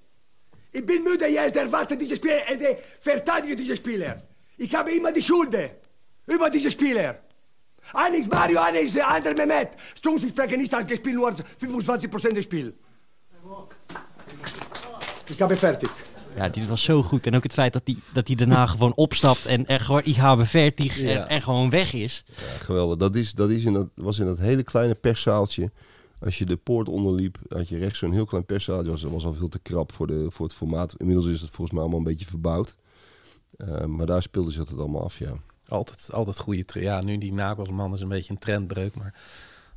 [0.72, 4.22] Ich bin müde jetzt, erwarte diese Spieler, äh, verteidige diese Spieler.
[4.58, 5.56] Ich habe immer die Schuld
[6.26, 7.20] über diese Spieler.
[7.92, 9.70] Einer ist Mario, einer ist der andere Mehmet.
[9.96, 12.74] Strunz, ich spreche nicht als gespielt, nur 25% des Spiels.
[15.28, 15.90] Ich habe fertig.
[16.36, 17.26] Ja, die was zo goed.
[17.26, 20.16] En ook het feit dat hij dat die daarna gewoon opstapt en er gewoon, ik
[20.16, 21.20] habe Ja.
[21.20, 22.24] en, en gewoon weg is.
[22.26, 22.96] Ja, geweldig.
[22.96, 25.70] Dat, is, dat is in dat, was in dat hele kleine perszaaltje.
[26.18, 28.90] Als je de poort onderliep, had je rechts zo'n heel klein perszaaltje.
[28.90, 30.94] Was, was al veel te krap voor, de, voor het formaat.
[30.96, 32.76] Inmiddels is het volgens mij allemaal een beetje verbouwd.
[33.56, 35.32] Eh, maar daar speelde zich het allemaal af, ja.
[35.68, 39.14] Altijd, altijd goede Ja, nu die Nagelsman is een beetje een trendbreuk, maar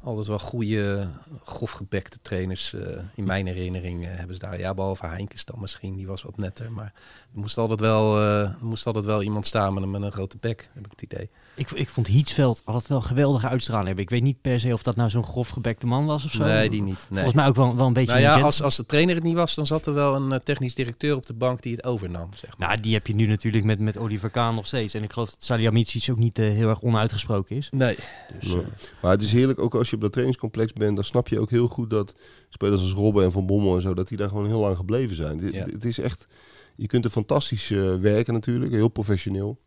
[0.06, 1.08] altijd wel goede,
[1.44, 2.74] grofgebekte trainers.
[2.74, 6.22] eh, in mijn herinnering eh, hebben ze daar, ja, behalve Heinkes dan misschien, die was
[6.24, 6.72] wat netter.
[6.72, 6.94] Maar
[7.34, 10.38] er moest altijd wel, eh, moest altijd wel iemand staan met een, met een grote
[10.40, 11.30] bek, heb ik het idee.
[11.56, 14.04] Ik, ik vond Hietsveld altijd wel geweldige uitstraling hebben.
[14.04, 16.44] Ik weet niet per se of dat nou zo'n grof gebekte man was of zo.
[16.44, 16.96] Nee, die niet.
[16.96, 17.06] Nee.
[17.24, 19.36] Volgens mij ook wel, wel een beetje Nou ja, als, als de trainer het niet
[19.36, 22.58] was, dan zat er wel een technisch directeur op de bank die het overnam, zeg
[22.58, 22.68] maar.
[22.68, 24.94] Nou, die heb je nu natuurlijk met, met Oliver Kahn nog steeds.
[24.94, 27.70] En ik geloof dat Salihamidzic ook niet heel erg onuitgesproken is.
[27.72, 27.96] Nee.
[28.40, 28.58] Dus, Ja.
[28.58, 28.64] eh,
[29.02, 31.50] Maar het is heerlijk, ook als je op dat trainingscomplex bent, dan snap je ook
[31.50, 32.16] heel goed dat
[32.50, 35.16] spelers als Robben en Van Bommel en zo, dat die daar gewoon heel lang gebleven
[35.16, 35.52] zijn.
[35.52, 35.66] Ja.
[35.66, 36.28] Het is echt,
[36.76, 39.60] je kunt er fantastisch eh, werken natuurlijk, heel professioneel.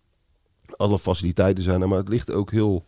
[0.76, 2.84] Alle faciliteiten zijn er, maar het ligt ook heel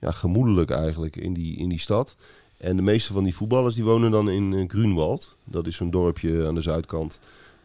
[0.00, 2.16] ja, gemoedelijk eigenlijk in die, in die stad.
[2.58, 5.36] En de meeste van die voetballers die wonen dan in eh, Grunwald.
[5.44, 7.20] Dat is zo'n dorpje aan de zuidkant.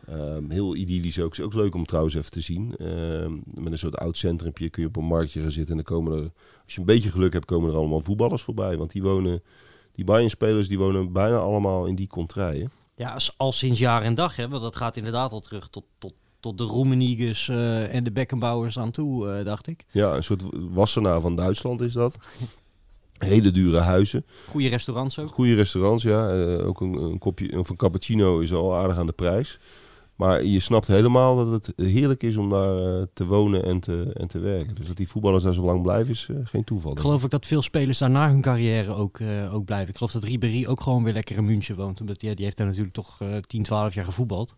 [0.07, 1.31] Ehm, heel idyllisch ook.
[1.31, 2.75] Is ook leuk om trouwens even te zien.
[2.77, 5.77] Ehm, met een soort oud centrumpje kun je op een marktje gaan zitten.
[5.77, 6.31] En dan komen er,
[6.63, 8.77] als je een beetje geluk hebt, komen er allemaal voetballers voorbij.
[8.77, 9.41] Want die wonen,
[9.93, 12.69] die Bayern-spelers, die wonen bijna allemaal in die contraien.
[12.95, 14.35] ja, als- al sinds jaar en dag.
[14.35, 18.11] Hè, want dat gaat inderdaad al terug tot, tot, tot de Roemeniges eh, en de
[18.11, 19.85] Beckenbauers aan toe, eh, dacht ik.
[19.91, 22.15] Ja, een soort wassenaar van Duitsland is dat.
[23.17, 24.25] Hele dure huizen.
[24.49, 25.29] Goede restaurants ook.
[25.29, 26.29] Goede restaurants, ja.
[26.29, 29.59] Eh, ook een, een kopje of een cappuccino is al aardig aan de prijs.
[30.19, 34.11] Maar je snapt helemaal dat het heerlijk is om daar eh, te wonen en te,
[34.13, 34.75] en te werken.
[34.75, 36.91] Dus dat die voetballers daar zo lang blijven is eh, geen toeval.
[36.91, 39.89] Ik geloof ook dat veel spelers daar na hun carrière ook, eh, ook blijven.
[39.89, 41.99] Ik geloof dat Ribéry ook gewoon weer lekker in München woont.
[42.01, 44.55] Omdat ja, die heeft daar natuurlijk toch eh 10, 12 jaar gevoetbald.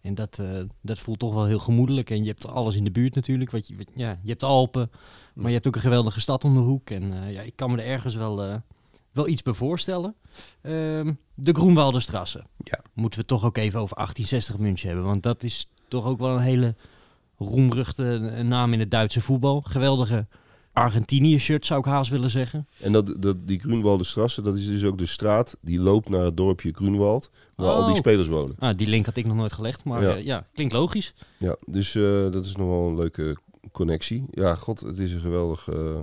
[0.00, 2.10] En dat, eh, dat voelt toch wel heel gemoedelijk.
[2.10, 3.50] En je hebt alles in de buurt natuurlijk.
[3.50, 4.90] Wat je, wat- ja, je hebt de Alpen,
[5.34, 6.90] maar je hebt ook een geweldige stad om de hoek.
[6.90, 8.54] En eh, ja, ik kan me er ergens wel, eh,
[9.12, 10.14] wel iets bij voorstellen.
[10.62, 12.44] Ehm, de Groenwalderstrasse.
[12.56, 12.80] Ja.
[12.94, 15.06] Moeten we toch ook even over 1860 München hebben.
[15.06, 16.74] Want dat is toch ook wel een hele
[17.38, 19.60] roemruchte eh, naam in het Duitse voetbal.
[19.60, 20.26] Geweldige
[20.72, 22.66] Argentinië-shirt zou ik haast willen zeggen.
[22.80, 26.36] En dat, dat, die Grunwalderstrasse, dat is dus ook de straat die loopt naar het
[26.36, 27.96] dorpje Grunwald, waar al die Oh.
[27.96, 28.56] spelers wonen.
[28.58, 30.08] Ah, die link had ik nog nooit gelegd, maar Ja.
[30.10, 31.14] ja, ja klinkt logisch.
[31.38, 33.36] Ja, dus eh, dat is nog wel een leuke
[33.72, 34.24] connectie.
[34.30, 36.00] Ja, god, het is een geweldig eh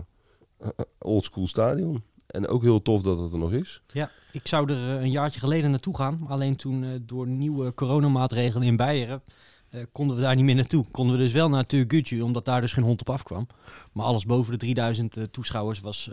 [0.99, 2.03] oldschool stadion.
[2.29, 3.81] En ook heel tof dat het er nog is.
[3.91, 6.25] Ja, ik zou er eh, een jaartje geleden naartoe gaan.
[6.27, 9.21] Alleen toen eh, door nieuwe coronamaatregelen in Beieren
[9.69, 10.85] eh, konden we daar niet meer naartoe.
[10.91, 13.47] Konden we dus wel naar Turgutje, omdat daar dus geen hond op afkwam.
[13.91, 16.11] Maar alles boven de 3000 eh, toeschouwers was,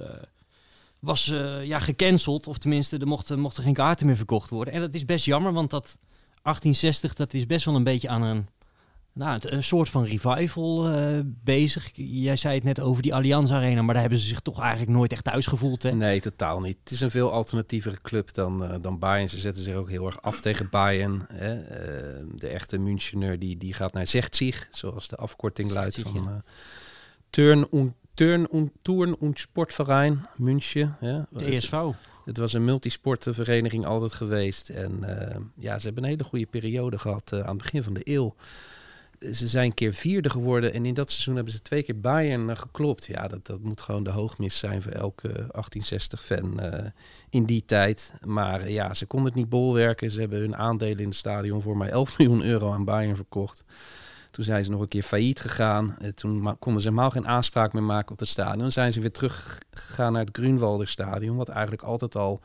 [0.99, 1.25] was
[1.63, 2.47] ja, gecanceld.
[2.47, 4.75] Of tenminste, er mochten, mochten geen kaarten meer verkocht worden.
[4.75, 5.99] En dat is best jammer, want dat
[6.43, 8.47] 1860 dat is best wel een beetje aan een,
[9.17, 11.91] nou, een soort van revival eh, bezig.
[11.95, 14.91] Jij zei het net over die Allianz Arena, maar daar hebben ze zich toch eigenlijk
[14.91, 15.83] nooit echt thuis gevoeld.
[15.83, 15.93] Hè?
[15.93, 16.77] Nee, totaal niet.
[16.81, 19.29] Het is een veel alternatievere club dan, eh, dan Bayern.
[19.29, 21.27] Ze zetten zich ook heel erg af tegen Bayern.
[21.33, 21.63] Hè.
[21.63, 26.43] Eh, de echte Münchener die, die gaat naar Zechtzig, zoals de afkorting luidt van ja.
[27.31, 30.97] Turn und Turn und Touren und Sportverein München.
[31.01, 31.13] Hè.
[31.31, 31.77] De Het- ESV.
[32.25, 34.69] Het was een multisportvereniging altijd geweest.
[34.69, 35.01] En
[35.57, 38.35] ja, ze hebben een hele goede periode gehad eh, aan het begin van de eeuw.
[39.21, 42.51] Ze zijn een keer vierde geworden en in dat seizoen hebben ze twee keer Bayern
[42.51, 43.07] eh, geklopt.
[43.07, 46.91] Ja, dat, dat moet gewoon de hoogmis zijn voor elke 1860-fan eh,
[47.31, 48.15] in die tijd.
[48.25, 50.11] Maar eh, ja, ze konden het niet bolwerken.
[50.11, 53.65] Ze hebben hun aandelen in het stadion voor maar 11 miljoen euro aan Bayern verkocht.
[54.31, 55.97] Toen zijn ze nog een keer failliet gegaan.
[56.15, 58.73] Toen konden ze helemaal geen aanspraak meer maken op het stadion.
[58.73, 61.37] zijn ze weer teruggegaan naar het Grunwalder stadion.
[61.37, 62.41] Wat eigenlijk altijd al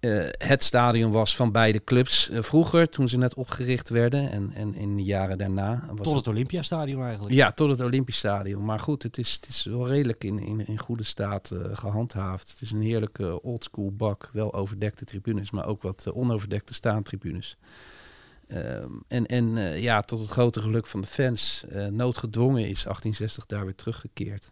[0.00, 4.52] eh, het stadion was van beide clubs eh, vroeger, toen ze net opgericht werden en,
[4.54, 5.84] en in de jaren daarna.
[5.90, 7.34] Was Tot het Olympiastadion eigenlijk.
[7.34, 8.64] Ja, tot het Olympisch Stadion.
[8.64, 12.50] Maar goed, het is, het is wel redelijk in, in, in goede staat eh, gehandhaafd.
[12.50, 14.30] Het is een heerlijke oldschool bak.
[14.32, 17.56] Wel overdekte tribunes, maar ook wat uh, onoverdekte staantribunes.
[18.48, 23.46] Um, en en uh, ja, tot het grote geluk van de fans, noodgedwongen is 1860
[23.46, 24.50] daar weer teruggekeerd.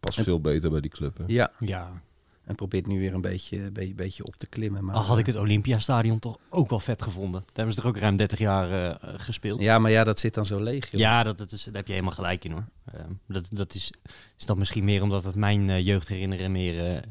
[0.00, 1.24] Past veel beter bij die club, hè?
[1.26, 1.52] Ja.
[1.58, 2.02] ja.
[2.46, 4.84] En probeert nu weer een beetje, beetje, beetje op te klimmen.
[4.84, 7.40] Maar, Al had ik het Olympiastadion toch ook wel vet gevonden.
[7.40, 9.60] Daar hebben ze er ook ruim 30 jaar uh, gespeeld.
[9.60, 10.90] Ja, maar ja, dat zit dan zo leeg.
[10.90, 11.00] Joh.
[11.00, 12.64] Ja, dat, dat is, daar heb je helemaal gelijk in hoor.
[12.94, 13.92] Uh, dat, dat is,
[14.38, 17.04] is dat misschien meer omdat het mijn uh, jeugdherinneringen meer,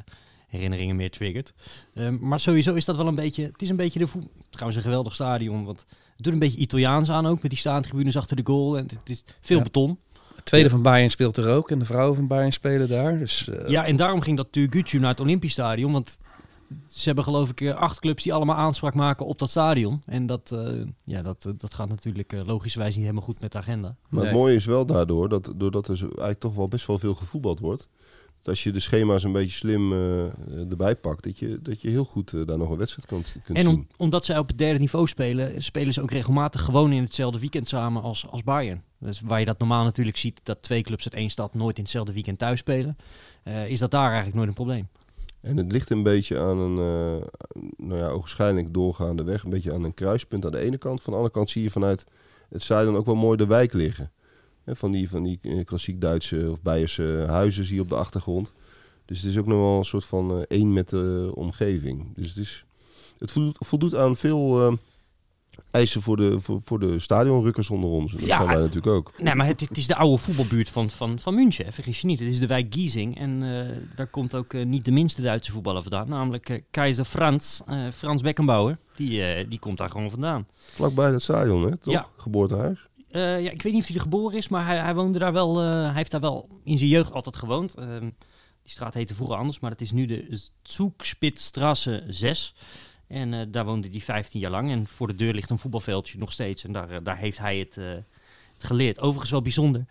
[0.48, 1.54] herinneringen meer triggert.
[1.94, 3.44] Ehm, maar sowieso is dat wel een beetje.
[3.44, 4.28] Het is een beetje de voet.
[4.50, 5.66] Trouwens, een geweldig stadion.
[5.66, 7.42] Want het doet een beetje Italiaans aan ook.
[7.42, 8.78] Met die staantribunes achter de goal.
[8.78, 9.64] En het, is veel ja.
[9.64, 10.00] beton.
[10.46, 13.20] Tweede van Bayern speelt er ook en de vrouwen van Bayern spelen daar.
[13.20, 13.70] Dus, uh...
[13.70, 15.92] Ja, en daarom ging dat Turgutju naar het Olympisch Stadion.
[15.92, 16.18] Want
[16.88, 20.02] ze hebben geloof ik acht clubs die allemaal aanspraak maken op dat stadion.
[20.06, 23.58] En dat, uh, ja, dat, dat gaat natuurlijk uh, logischerwijs niet helemaal goed met de
[23.58, 23.96] agenda.
[24.10, 24.30] Maar nee.
[24.30, 27.60] het mooie is wel daardoor, dat doordat er eigenlijk toch wel best wel veel gevoetbald
[27.60, 27.90] wordt...
[28.46, 30.24] Dat als je de schema's een beetje slim uh,
[30.70, 33.58] erbij pakt, dat je, dat je heel goed uh, daar nog een wedstrijd kunt, kunt
[33.58, 33.88] en om, zien.
[33.98, 37.68] omdat zij op het derde niveau spelen, spelen ze ook regelmatig gewoon in hetzelfde weekend
[37.68, 38.84] samen als, als Bayern.
[39.00, 41.84] Dus waar je dat normaal natuurlijk ziet, dat twee clubs uit één stad nooit in
[41.84, 42.98] hetzelfde weekend thuis spelen,
[43.44, 44.88] uh, is dat daar eigenlijk nooit een probleem.
[45.42, 46.76] En het ligt een beetje aan een,
[47.78, 51.02] nou ja, waarschijnlijk doorgaande weg, een beetje aan een kruispunt aan de ene kant.
[51.02, 52.06] Van de andere kant zie je vanuit
[52.50, 54.12] het zuiden ook wel mooi de wijk liggen.
[54.66, 58.54] Van die, van die klassiek Duitse of Beierse huizen zie je op de achtergrond.
[59.06, 62.16] Dus het is ook nog wel een soort van uh, één met de omgeving.
[62.16, 62.66] Dus het, is,
[63.18, 64.78] het voldoet, voldoet aan veel uh,
[65.72, 68.12] eisen voor de, voor, voor de stadionrukkers onder ons.
[68.12, 69.14] Dat ja, zijn wij natuurlijk ook.
[69.18, 72.20] Nee, maar het, het, is de oude voetbalbuurt van, van, van München, vergis je niet.
[72.20, 75.82] Het is de wijk Giesing en uh, daar komt ook niet de minste Duitse voetballer
[75.82, 76.10] vandaan.
[76.10, 77.62] Namelijk keizer Frans,
[77.94, 78.78] Frans Beckenbauer.
[78.96, 80.48] Die, die komt daar gewoon vandaan.
[80.56, 81.78] Vlakbij dat stadion, hè?
[81.78, 81.94] Toch?
[81.94, 82.08] Ja.
[82.18, 82.88] Geboortehuis.
[83.16, 85.34] Uh, ja, ik weet niet of hij er geboren is, maar hij, hij woonde daar
[85.34, 85.64] wel.
[85.64, 87.76] Uh, hij heeft daar wel in zijn jeugd altijd gewoond.
[87.80, 88.12] Uh, die
[88.64, 92.56] straat heette vroeger anders, maar het is nu de Zugspitzstraße 6.
[93.08, 94.72] En daar woonde hij 15 jaar lang.
[94.72, 96.64] En voor de deur ligt een voetbalveldje nog steeds.
[96.64, 99.00] En daar, daar heeft hij het, het geleerd.
[99.00, 99.86] Overigens wel bijzonder.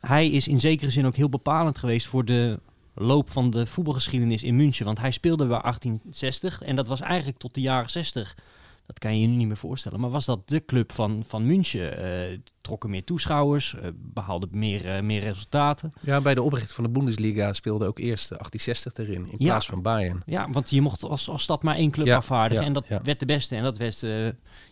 [0.00, 2.60] Hij is in zekere zin ook heel bepalend geweest voor de
[2.94, 4.84] loop van de voetbalgeschiedenis in München.
[4.84, 8.36] Want hij speelde bij 1860 en dat was eigenlijk tot de jaren 60
[8.86, 10.00] dat kan je je nu niet meer voorstellen.
[10.00, 12.04] Maar was dat de club van, van München?
[12.32, 15.92] Uh, trokken meer toeschouwers, uh, behaalde meer, uh, meer resultaten.
[16.00, 19.72] Ja, bij de oprichting van de Bundesliga speelde ook eerst 1860 erin in plaats ja.
[19.72, 20.22] van Bayern.
[20.26, 22.62] Ja, want je mocht als, als stad maar één club Ja, afvaardigen.
[22.62, 23.56] ja, en dat werd de beste.
[23.56, 24.26] En dat werd, eh,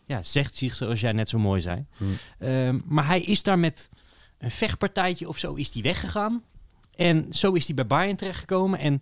[0.04, 1.84] ja, zegt zich zoals jij net zo mooi zei.
[1.96, 2.16] Hmm.
[2.38, 3.88] Ehm, maar hij is daar met
[4.38, 6.42] een vechtpartijtje of zo is hij weggegaan.
[6.96, 8.78] En zo is hij bij Bayern terechtgekomen.
[8.78, 9.00] En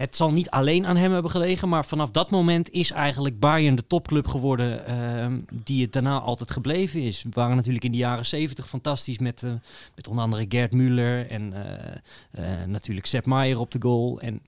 [0.00, 3.74] het zal niet alleen aan hem hebben gelegen, maar vanaf dat moment is eigenlijk Bayern
[3.74, 7.24] de topclub geworden ehm, die het daarna altijd gebleven is.
[7.30, 9.50] Waren natuurlijk in de jaren zeventig fantastisch met, eh,
[9.94, 14.20] met onder andere Gerd Müller en eh, eh, natuurlijk Sepp Maier op de goal.
[14.20, 14.40] En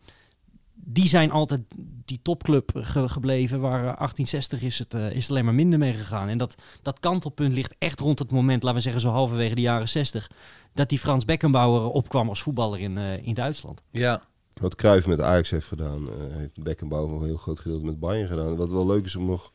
[0.74, 1.61] die zijn altijd
[2.05, 6.28] die topclub ge- gebleven, waar eh, 1860 is het, is alleen maar minder mee gegaan.
[6.28, 9.61] En dat, dat kantelpunt ligt echt rond het moment, laten we zeggen zo halverwege de
[9.61, 10.30] jaren 60,
[10.74, 13.82] dat die Frans Beckenbauer opkwam als voetballer in, in Duitsland.
[13.90, 14.22] Ja,
[14.61, 18.28] Wat Cruijff met Ajax heeft gedaan, eh, heeft Beckenbauer een heel groot gedeelte met Bayern
[18.28, 18.57] gedaan.
[18.57, 19.53] Wat wel leuk is om nog...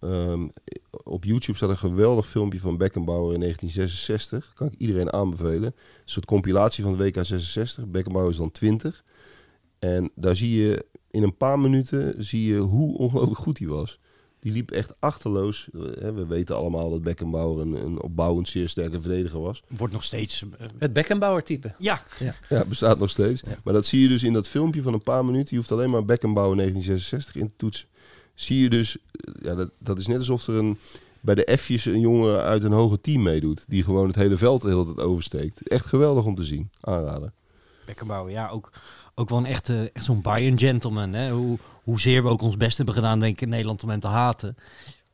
[0.00, 0.48] ehm,
[1.02, 4.52] op YouTube staat een geweldig filmpje van Beckenbauer in 1966.
[4.54, 5.62] Kan ik iedereen aanbevelen.
[5.64, 7.86] Een soort compilatie van het WK 66.
[7.86, 9.04] Beckenbauer is dan 20.
[9.78, 14.00] En daar zie je in een paar minuten zie je hoe ongelooflijk goed hij was.
[14.40, 15.68] Die liep echt achterloos.
[15.74, 15.80] Eh,
[16.10, 19.62] We weten allemaal dat Beckenbauer een, een opbouwend zeer sterke verdediger was.
[19.68, 20.44] Wordt nog steeds...
[20.58, 21.74] eh, het Beckenbauer-type.
[21.78, 22.02] ja,
[22.48, 23.42] Ja, bestaat nog steeds.
[23.64, 25.48] Maar dat zie je dus in dat filmpje van een paar minuten.
[25.50, 27.86] Je hoeft alleen maar Beckenbauer 1966 in te toetsen.
[28.34, 30.78] Zie je dus, eh, ja, dat, dat is net alsof er een,
[31.20, 33.64] bij de F'jes een jongen uit een hoger team meedoet.
[33.68, 35.68] Die gewoon het hele veld de hele tijd oversteekt.
[35.68, 36.70] Echt geweldig om te zien.
[36.80, 37.32] Aanraden.
[37.86, 38.72] Beckenbauer, ja, ook,
[39.14, 41.12] ook wel een echte, echt zo'n Bayern gentleman.
[41.12, 41.30] Hè?
[41.30, 41.58] Hoe,
[41.88, 44.56] hoezeer we ook ons best hebben gedaan, denk ik, in Nederland om hem te haten.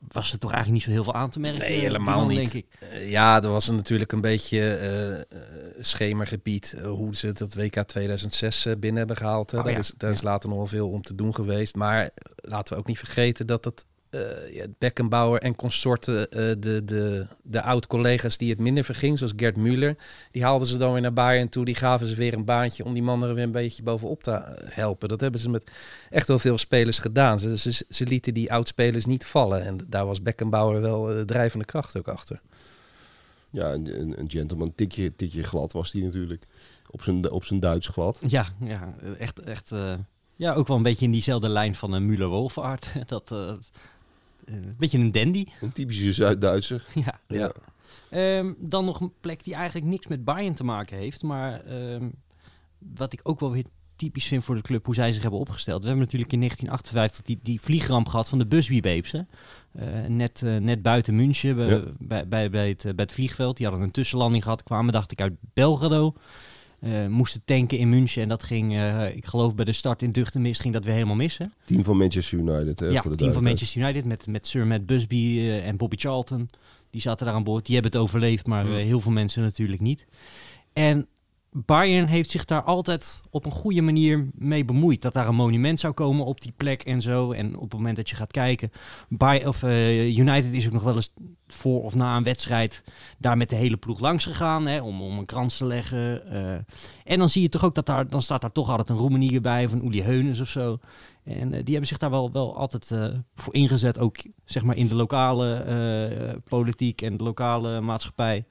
[0.07, 1.59] Was er toch eigenlijk niet zo heel veel aan te merken?
[1.59, 2.37] Nee, die helemaal man, niet.
[2.37, 2.65] Denk ik.
[2.79, 5.23] Eh, ja, er was natuurlijk een beetje eh, eh,
[5.79, 9.53] schemergebied eh, hoe ze dat WK 2006 eh, binnen hebben gehaald.
[9.53, 9.77] Oh, daar ja.
[9.77, 11.75] is, daar is later nog wel veel om te doen geweest.
[11.75, 13.94] Maar laten we ook niet vergeten dat het eh,
[14.51, 19.55] ja, Beckenbauer en consorten, eh, de, de, de oud-collega's die het minder verging, zoals Gerd
[19.55, 19.95] Müller,
[20.31, 21.65] die haalden ze dan weer naar Bayern toe.
[21.65, 24.31] Die gaven ze weer een baantje om die mannen er weer een beetje bovenop te
[24.31, 25.09] eh, helpen.
[25.09, 25.71] Dat hebben ze met
[26.09, 27.39] echt wel veel spelers gedaan.
[27.39, 29.65] Ze, ze, ze lieten die oud-spelers niet vallen.
[29.65, 32.41] En daar was Beckenbauer wel eh, de drijvende kracht ook achter.
[33.55, 34.75] Ja, een, een, gentleman.
[34.75, 36.45] Tikje, tikje glad was die natuurlijk.
[36.89, 38.19] Op zijn, op zijn Duits glad.
[38.27, 39.93] Ja, ja echt, echt, eh,
[40.33, 42.87] Ja, ook wel een beetje in diezelfde lijn van een Müller-Wolfaart.
[43.07, 43.53] dat, eh, eh,
[44.45, 45.45] een beetje een dandy.
[45.61, 46.85] Een typische Zuid-Duitser.
[47.05, 47.19] ja.
[47.27, 47.51] Ja.
[48.09, 51.23] Ehm, dan nog een plek die eigenlijk niks met Bayern te maken heeft.
[51.23, 52.09] Maar ehm,
[52.95, 53.65] wat ik ook wel weer
[53.95, 55.81] typisch vind voor de club, hoe zij zich hebben opgesteld.
[55.81, 59.11] We hebben natuurlijk in 1958 die, die vliegramp gehad van de Busby Babes.
[59.11, 59.21] Hè?
[59.71, 61.83] Eh, net, eh, net buiten München, bij, Ja.
[61.99, 63.57] bij, bij, bij, het, eh, bij het vliegveld.
[63.57, 66.13] Die hadden een tussenlanding gehad, kwamen dacht ik uit Belgrado.
[66.85, 70.11] Eh, moesten tanken in München en dat ging, eh, ik geloof bij de start in
[70.11, 71.37] Ducht en Mist, ging dat weer helemaal mis.
[71.37, 71.45] Hè?
[71.65, 72.79] Team van Manchester United.
[72.79, 73.43] Hè, ja, voor de team van.
[73.43, 76.49] Manchester United met, met Sir Matt Busby eh, en Bobby Charlton.
[76.89, 77.65] Die zaten daar aan boord.
[77.65, 80.05] Die hebben het overleefd, maar heel veel mensen natuurlijk niet.
[80.73, 81.07] En
[81.57, 85.01] Bayern heeft zich daar altijd op een goede manier mee bemoeid.
[85.01, 87.31] Dat daar een monument zou komen op die plek en zo.
[87.31, 88.71] En op het moment dat je gaat kijken...
[89.09, 91.13] Bay of, eh, United is ook nog wel eens
[91.47, 92.83] voor of na een wedstrijd...
[93.17, 96.29] daar met de hele ploeg langs gegaan hè, om, om een krans te leggen.
[96.31, 96.51] eh.
[97.03, 98.07] en dan zie je toch ook dat daar...
[98.07, 100.79] dan staat daar toch altijd een Roemenier bij een Uli Heunes of zo.
[101.25, 103.99] En eh, die hebben zich daar wel, wel altijd eh, voor ingezet.
[103.99, 108.45] Ook zeg maar in de lokale eh, politiek en de lokale maatschappij.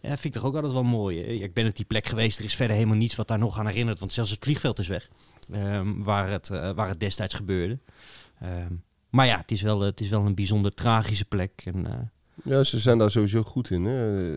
[0.00, 1.20] Ja, vind ik toch ook altijd wel mooi.
[1.20, 2.38] Ik ben op die plek geweest.
[2.38, 3.98] Er is verder helemaal niets wat daar nog aan herinnert.
[3.98, 5.08] Want zelfs het vliegveld is weg.
[5.52, 7.78] ehm, waar, het, waar het destijds gebeurde.
[8.40, 8.72] Ehm,
[9.08, 11.62] maar ja, het is, wel, het is wel een bijzonder tragische plek.
[11.64, 12.10] En,
[12.44, 13.84] Ja, ze zijn daar sowieso goed in.
[13.84, 14.34] Hè.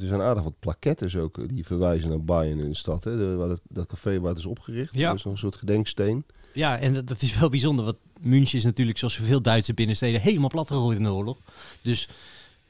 [0.00, 3.04] Er zijn aardig wat plakettes ook die verwijzen naar Bayern in de stad.
[3.04, 3.16] Hè.
[3.16, 4.94] De, waar dat, dat café waar het is opgericht.
[4.94, 5.08] Ja.
[5.08, 6.24] Dat is een soort gedenksteen.
[6.52, 7.84] Ja, en dat, dat is wel bijzonder.
[7.84, 11.38] Want München is natuurlijk, zoals zoveel Duitse binnensteden, helemaal platgegooid in de oorlog.
[11.82, 12.08] Dus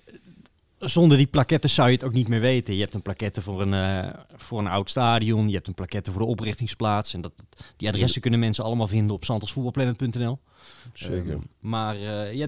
[0.05, 0.15] eh,
[0.79, 2.75] zonder die plaketten zou je het ook niet meer weten.
[2.75, 5.49] Je hebt een plaquette voor een, eh, voor een oud stadion.
[5.49, 7.15] Je hebt een plaquette voor de oprichtingsplaats.
[7.15, 7.33] En dat,
[7.77, 10.39] die adressen kunnen mensen allemaal vinden op santosvoetbalplanet.nl.
[10.93, 11.33] Zeker.
[11.33, 12.47] Ehm, maar eh, ja,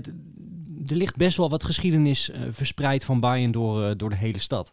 [0.87, 4.73] er ligt best wel wat geschiedenis verspreid van Bayern door, door de hele stad.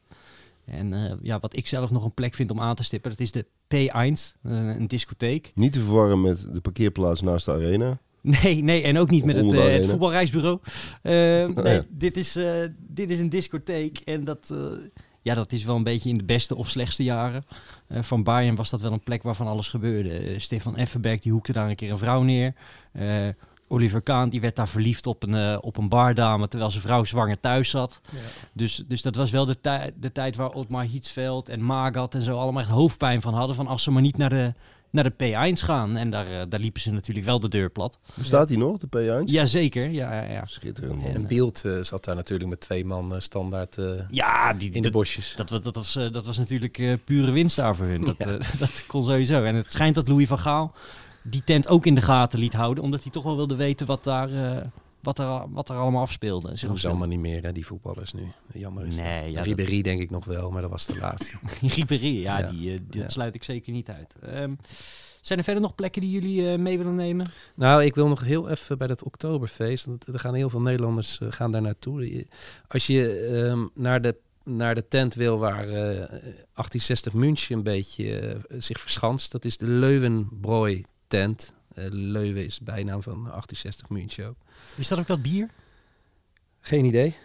[0.71, 3.19] En eh, ja, wat ik zelf nog een plek vind om aan te stippen, dat
[3.19, 4.11] is de P1, eh,
[4.51, 5.51] een discotheek.
[5.55, 7.99] Niet te verwarren met de parkeerplaats naast de arena.
[8.21, 10.59] Nee, nee, en ook niet Of met het, eh, het voetbalreisbureau.
[11.01, 11.11] Eh,
[11.63, 11.83] nee, ja.
[11.89, 12.37] dit, is,
[12.77, 14.53] dit is een discotheek en dat,
[15.21, 17.45] ja, dat is wel een beetje in de beste of slechtste jaren.
[17.89, 20.39] Van Bayern was dat wel een plek waarvan alles gebeurde.
[20.39, 22.53] Stefan Effenberg die hoekte daar een keer een vrouw neer.
[23.71, 27.03] Oliver Kahn die werd daar verliefd op een, eh, op een bardame terwijl zijn vrouw
[27.03, 28.01] zwanger thuis zat.
[28.53, 32.21] Dus, dus dat was wel de, tij- de tijd waar Otmar Hietsveld en Magat en
[32.21, 33.55] zo allemaal echt hoofdpijn van hadden.
[33.55, 34.53] Van als ze maar niet naar de,
[34.91, 35.13] naar de
[35.53, 35.97] P1 gaan.
[35.97, 37.97] En daar, eh, daar liepen ze natuurlijk wel de deur plat.
[38.13, 39.23] Bestaat die nog, de P1?
[39.25, 40.45] Jazeker, ja, ja, ja.
[40.45, 40.95] Schitterend.
[41.01, 41.13] man.
[41.13, 44.91] En Beeld eh, zat daar natuurlijk met twee man standaard eh, Ja, die, in de
[44.91, 45.33] bosjes.
[45.35, 48.01] dat, dat, was, eh, dat was natuurlijk eh, pure winst daar voor hun.
[48.01, 48.17] Dat,
[48.59, 49.43] dat kon sowieso.
[49.43, 50.73] En het schijnt dat Louis van Gaal
[51.23, 52.83] die tent ook in de gaten liet houden.
[52.83, 54.65] Omdat hij toch wel wilde weten wat, daar, eh,
[54.99, 56.57] wat, er, wat er allemaal afspeelde.
[56.57, 58.31] Ze doen ze allemaal niet meer, hè, die voetballers nu.
[58.53, 59.29] Jammer is Nee, dat.
[59.29, 61.35] ja, dat- Ribéry denk ik nog wel, maar dat was de laatste.
[61.75, 62.51] Ribéry, ja, Ja.
[62.51, 63.09] Die, eh, dat Ja.
[63.09, 64.15] sluit ik zeker niet uit.
[64.21, 64.53] Ehm,
[65.21, 67.27] zijn er verder nog plekken die jullie eh, mee willen nemen?
[67.55, 69.85] Nou, ik wil nog heel even bij dat Oktoberfeest.
[69.85, 72.25] Want er gaan heel veel Nederlanders eh, gaan daar naartoe.
[72.67, 78.19] Als je ehm, naar, de, naar de tent wil waar eh, 1860 München een beetje
[78.19, 81.53] eh, zich verschanst, dat is de Leuwenbrooi tent.
[81.73, 84.35] Eh, Leuven is de bijnaam van 1860 München.
[84.75, 85.49] Is dat ook dat bier?
[86.61, 87.15] Geen idee.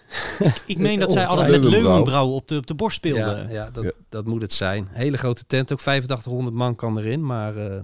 [0.67, 2.29] Ik meen dat zij altijd met Leuwenbrouw.
[2.29, 3.43] Op de, op de borst speelden.
[3.49, 3.91] Ja, ja, dat, Ja.
[4.09, 4.89] dat moet het zijn.
[4.91, 7.83] Hele grote tent, ook 8500 man kan erin, maar eh,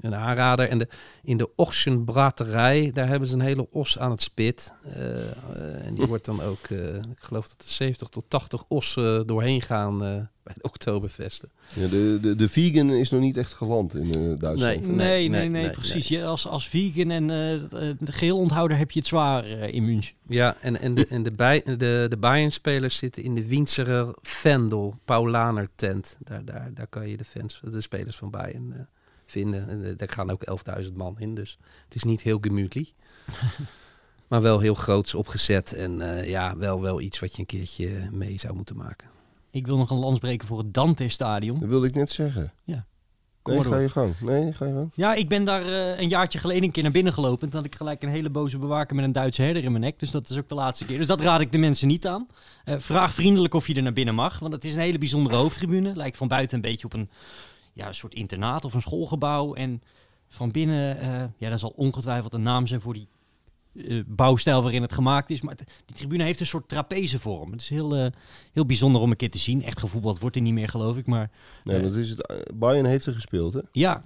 [0.00, 0.68] een aanrader.
[0.68, 0.88] En de,
[1.22, 4.72] in de Ochsenbraterij, daar hebben ze een hele os aan het spit.
[4.94, 8.64] Eh, eh, en die wordt dan ook, eh, ik geloof dat er 70 tot 80
[8.68, 11.50] ossen doorheen gaan eh, bij de Oktoberfesten.
[11.74, 14.86] Ja, de, de, de vegan is nog niet echt geland in eh, Duitsland.
[14.86, 14.96] Nee.
[14.96, 16.08] Nee, nee, nee, nee, precies.
[16.08, 20.14] Je, als, als vegan en de geheel onthouder heb je het zwaar in München.
[20.28, 24.94] Ja, en, en, de, en de, bij, de, de Bayern-spelers zitten in de Winserer Vendel,
[25.04, 26.16] Paulaner tent.
[26.18, 28.80] Daar, daar, daar kan je de fans, de spelers van Bayern eh,
[29.30, 29.68] vinden.
[29.68, 32.92] En, eh, daar gaan ook 11.000 man in, dus het is niet heel gemütlich.
[34.28, 38.08] maar wel heel groots opgezet en eh, ja, wel, wel iets wat je een keertje
[38.12, 39.08] mee zou moeten maken.
[39.50, 41.60] Ik wil nog een lans breken voor het Dante-stadion.
[41.60, 42.52] Dat wilde ik net zeggen.
[42.64, 42.86] Ja.
[43.42, 44.20] Kom Nee, ga je gang.
[44.20, 44.90] Nee, ga je gang.
[44.94, 47.42] Ja, ik ben daar eh, een jaartje geleden een keer naar binnen gelopen.
[47.42, 49.82] En toen had ik gelijk een hele boze bewaker met een Duitse herder in mijn
[49.82, 49.98] nek.
[49.98, 50.98] Dus dat is ook de laatste keer.
[50.98, 52.26] Dus dat raad ik de mensen niet aan.
[52.64, 54.38] Eh, vraag vriendelijk of je er naar binnen mag.
[54.38, 55.96] Want het is een hele bijzondere hoofdtribune.
[55.96, 57.10] Lijkt van buiten een beetje op een,
[57.78, 59.54] ja, een soort internaat of een schoolgebouw.
[59.54, 59.82] En
[60.28, 63.08] van binnen, eh, ja, daar zal ongetwijfeld een naam zijn voor die
[63.88, 65.40] eh, bouwstijl waarin het gemaakt is.
[65.40, 65.56] Maar
[65.86, 67.50] die tribune heeft een soort trapezevorm.
[67.52, 68.06] Het is heel, eh,
[68.52, 69.62] heel bijzonder om een keer te zien.
[69.62, 71.06] Echt gevoetbald wordt er niet meer, geloof ik.
[71.06, 71.30] Maar
[71.62, 72.50] Nee, dat is het.
[72.54, 73.60] Bayern heeft er gespeeld, hè?
[73.72, 74.02] ja,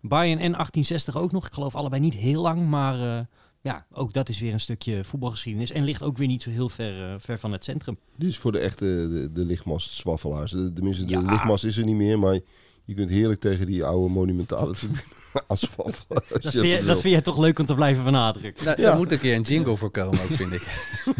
[0.00, 1.46] Bayern en 1860 ook nog.
[1.46, 3.26] Ik geloof allebei niet heel lang, maar
[3.60, 5.70] ja, ook dat is weer een stukje voetbalgeschiedenis.
[5.70, 7.98] En ligt ook weer niet zo heel ver, ver van het centrum.
[8.18, 10.50] Is voor de echte de, de lichtmast zwaffelaars.
[10.50, 11.20] De, tenminste, de Ja.
[11.20, 12.40] lichtmast is er niet meer, maar
[12.84, 14.74] Je kunt heerlijk tegen die oude monumentale
[15.46, 16.04] asfalt.
[16.08, 18.64] Dat je vind, je, dat vind jij toch leuk om te blijven benadrukken?
[18.64, 18.86] Nou, Ja.
[18.88, 20.62] Daar moet een keer een jingle voor komen ook, vind ik.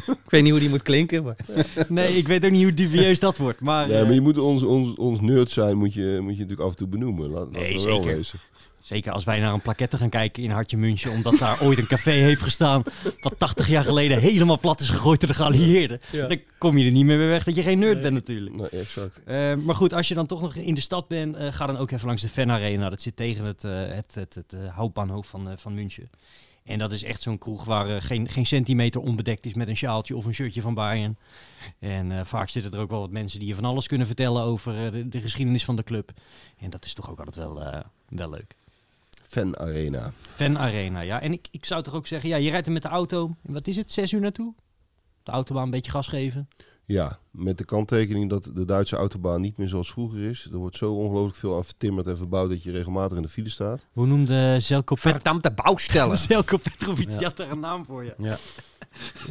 [0.06, 1.36] ik weet niet hoe die moet klinken, maar...
[1.88, 3.60] Nee, ik weet ook niet hoe dubieus dat wordt.
[3.60, 6.40] Maar, Ja, eh, maar je moet ons, ons, ons nerd zijn, moet je, moet je
[6.40, 7.30] natuurlijk af en toe benoemen.
[7.30, 8.16] Laat, Nee, wel zeker.
[8.16, 8.38] wezen.
[8.84, 11.86] Zeker als wij naar een plaquette gaan kijken in Hartje München, omdat daar ooit een
[11.86, 12.82] café heeft gestaan
[13.20, 16.00] dat 80 jaar geleden helemaal plat is gegooid door de geallieerden.
[16.12, 18.56] Dan kom je er niet meer mee weg dat je geen nerd bent natuurlijk.
[18.56, 19.20] Nee, exact.
[19.24, 21.76] Eh, maar goed, als je dan toch nog in de stad bent, eh, ga dan
[21.76, 22.90] ook even langs de Fan Arena.
[22.90, 26.10] Dat zit tegen het, eh het, het, het houtbahnhoofd van, van München.
[26.64, 30.16] En dat is echt zo'n kroeg waar geen, geen centimeter onbedekt is met een sjaaltje
[30.16, 31.18] of een shirtje van Bayern.
[31.78, 34.92] En vaak zitten er ook wel wat mensen die je van alles kunnen vertellen over
[34.92, 36.12] de, de geschiedenis van de club.
[36.58, 38.54] En dat is toch ook altijd wel, wel leuk.
[39.34, 40.12] Fan Arena.
[40.34, 41.20] Fan Arena, ja.
[41.20, 43.66] En ik, ik zou toch ook zeggen, ja, je rijdt er met de auto, wat
[43.66, 44.54] is het, zes uur naartoe?
[45.22, 46.48] De autobaan een beetje gas geven.
[46.84, 50.48] Ja, met de kanttekening dat de Duitse autobaan niet meer zoals vroeger is.
[50.52, 53.48] Er wordt zo ongelooflijk veel aan vertimmerd en verbouwd dat je regelmatig in de file
[53.48, 53.86] staat.
[53.92, 56.18] Hoe noemde Zelko, Pet Verdammte bouwstellen.
[56.28, 57.10] Zelko Petrovic?
[57.10, 57.16] Ja.
[57.16, 58.14] Die had daar een naam voor je.
[58.18, 58.36] Ja.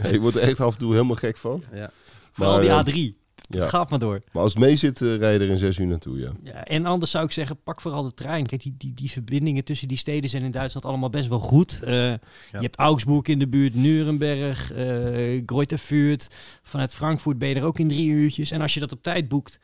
[0.04, 1.64] Ja, je wordt er echt af en toe helemaal gek van.
[1.74, 1.92] ja.
[2.32, 3.23] Vooral Maar, die eh, A3.
[3.54, 3.68] Ja.
[3.68, 4.22] Gaat maar door.
[4.32, 6.32] Maar als het mee zit, eh, rij je er in zes uur naartoe, ja.
[6.44, 8.46] Ja, en anders zou ik zeggen, pak vooral de trein.
[8.46, 11.80] Kijk, die, die, die verbindingen tussen die steden zijn in Duitsland allemaal best wel goed.
[11.84, 12.20] Eh, Je
[12.52, 16.28] hebt Augsburg in de buurt, Nuremberg, eh Greuther Fürth.
[16.64, 18.52] Vanuit Frankfurt ben je er ook in drie uurtjes.
[18.52, 19.60] En als je dat op tijd boekt,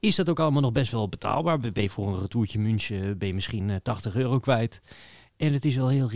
[0.00, 1.60] is dat ook allemaal nog best wel betaalbaar.
[1.60, 4.80] Ben je voor een retourtje München ben je misschien eh, 80 euro kwijt.
[5.40, 6.10] En het is wel heel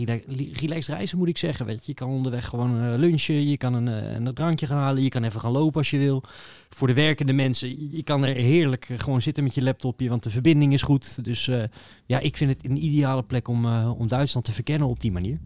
[0.53, 1.79] relaxed reizen, moet ik zeggen.
[1.81, 1.93] Je.
[1.93, 5.23] kan onderweg gewoon eh, lunchen, je kan een, eh, een drankje gaan halen, je kan
[5.23, 6.23] even gaan lopen als je wil.
[6.69, 10.23] Voor de werkende mensen, je- kan er heerlijk eh, gewoon zitten met je laptopje, want
[10.23, 11.23] de verbinding is goed.
[11.23, 11.45] Dus
[12.05, 15.39] ja, ik vind het een ideale plek om, om Duitsland te verkennen op die manier.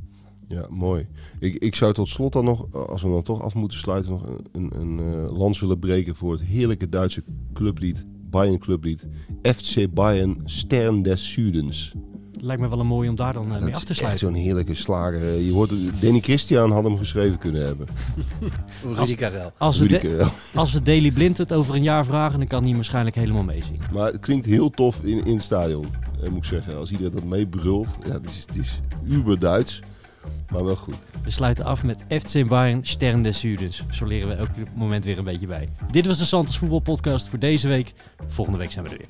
[0.48, 1.08] Ja, mooi.
[1.40, 4.26] Ik, ik zou tot slot dan nog, als we dan toch af moeten sluiten, nog
[4.52, 5.00] een, een,
[5.30, 7.24] lans willen breken voor het heerlijke Duitse
[7.54, 9.08] clublied, Bayern clublied.
[9.42, 11.96] FC Bayern Stern des Südens.
[12.42, 14.20] Lijkt me wel een mooi om daar dan eh, mee af te echt sluiten.
[14.20, 15.22] zo'n heerlijke slager.
[15.22, 15.72] Eh, Je hoort,
[16.02, 17.88] Danny Christian had hem geschreven kunnen hebben.
[18.98, 19.52] Rudy Karel.
[19.58, 23.16] Als de- als we Daily Blind het over een jaar vragen, dan kan hij waarschijnlijk
[23.16, 23.80] helemaal meezien.
[23.94, 25.86] Maar het klinkt heel tof in, in het stadion,
[26.24, 26.78] eh, moet ik zeggen.
[26.78, 27.88] Als iedereen dat meebrult.
[28.08, 29.82] Ja, het is, het is uber Duits,
[30.52, 30.96] maar wel goed.
[31.24, 33.86] We sluiten af met FC Bayern Stern des Südens.
[33.92, 35.70] Zo leren we elk moment weer een beetje bij.
[35.92, 37.94] Dit was de Santos Voetbal Podcast voor deze week.
[38.28, 39.08] Volgende week zijn we er weer.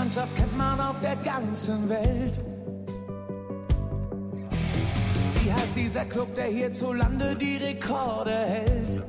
[0.00, 2.40] Fußballmannschaft kennt man auf der ganzen Welt?
[5.42, 9.02] Wie heißt dieser Club, der hierzulande die Rekorde hält?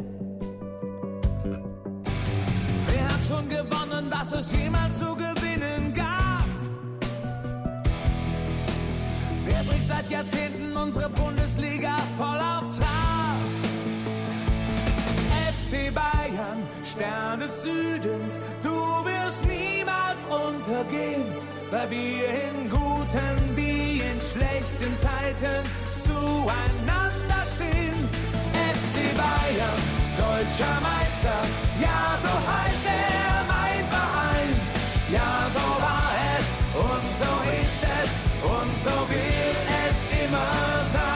[2.87, 6.45] Wer hat schon gewonnen, was es jemals zu gewinnen gab?
[9.45, 13.37] Wer bringt seit Jahrzehnten unsere Bundesliga voll auf Trab?
[15.51, 16.20] FC Bayern,
[16.91, 21.25] Stern des Südens, du wirst niemals untergehen,
[21.69, 25.63] weil wir in guten wie in schlechten Zeiten
[25.95, 27.95] zueinander stehen.
[28.75, 29.81] FC Bayern,
[30.17, 31.39] deutscher Meister,
[31.79, 34.49] ja so heißt er mein Verein,
[35.13, 37.31] ja so war es und so
[37.63, 38.11] ist es
[38.43, 39.55] und so will
[39.87, 41.10] es immer sein.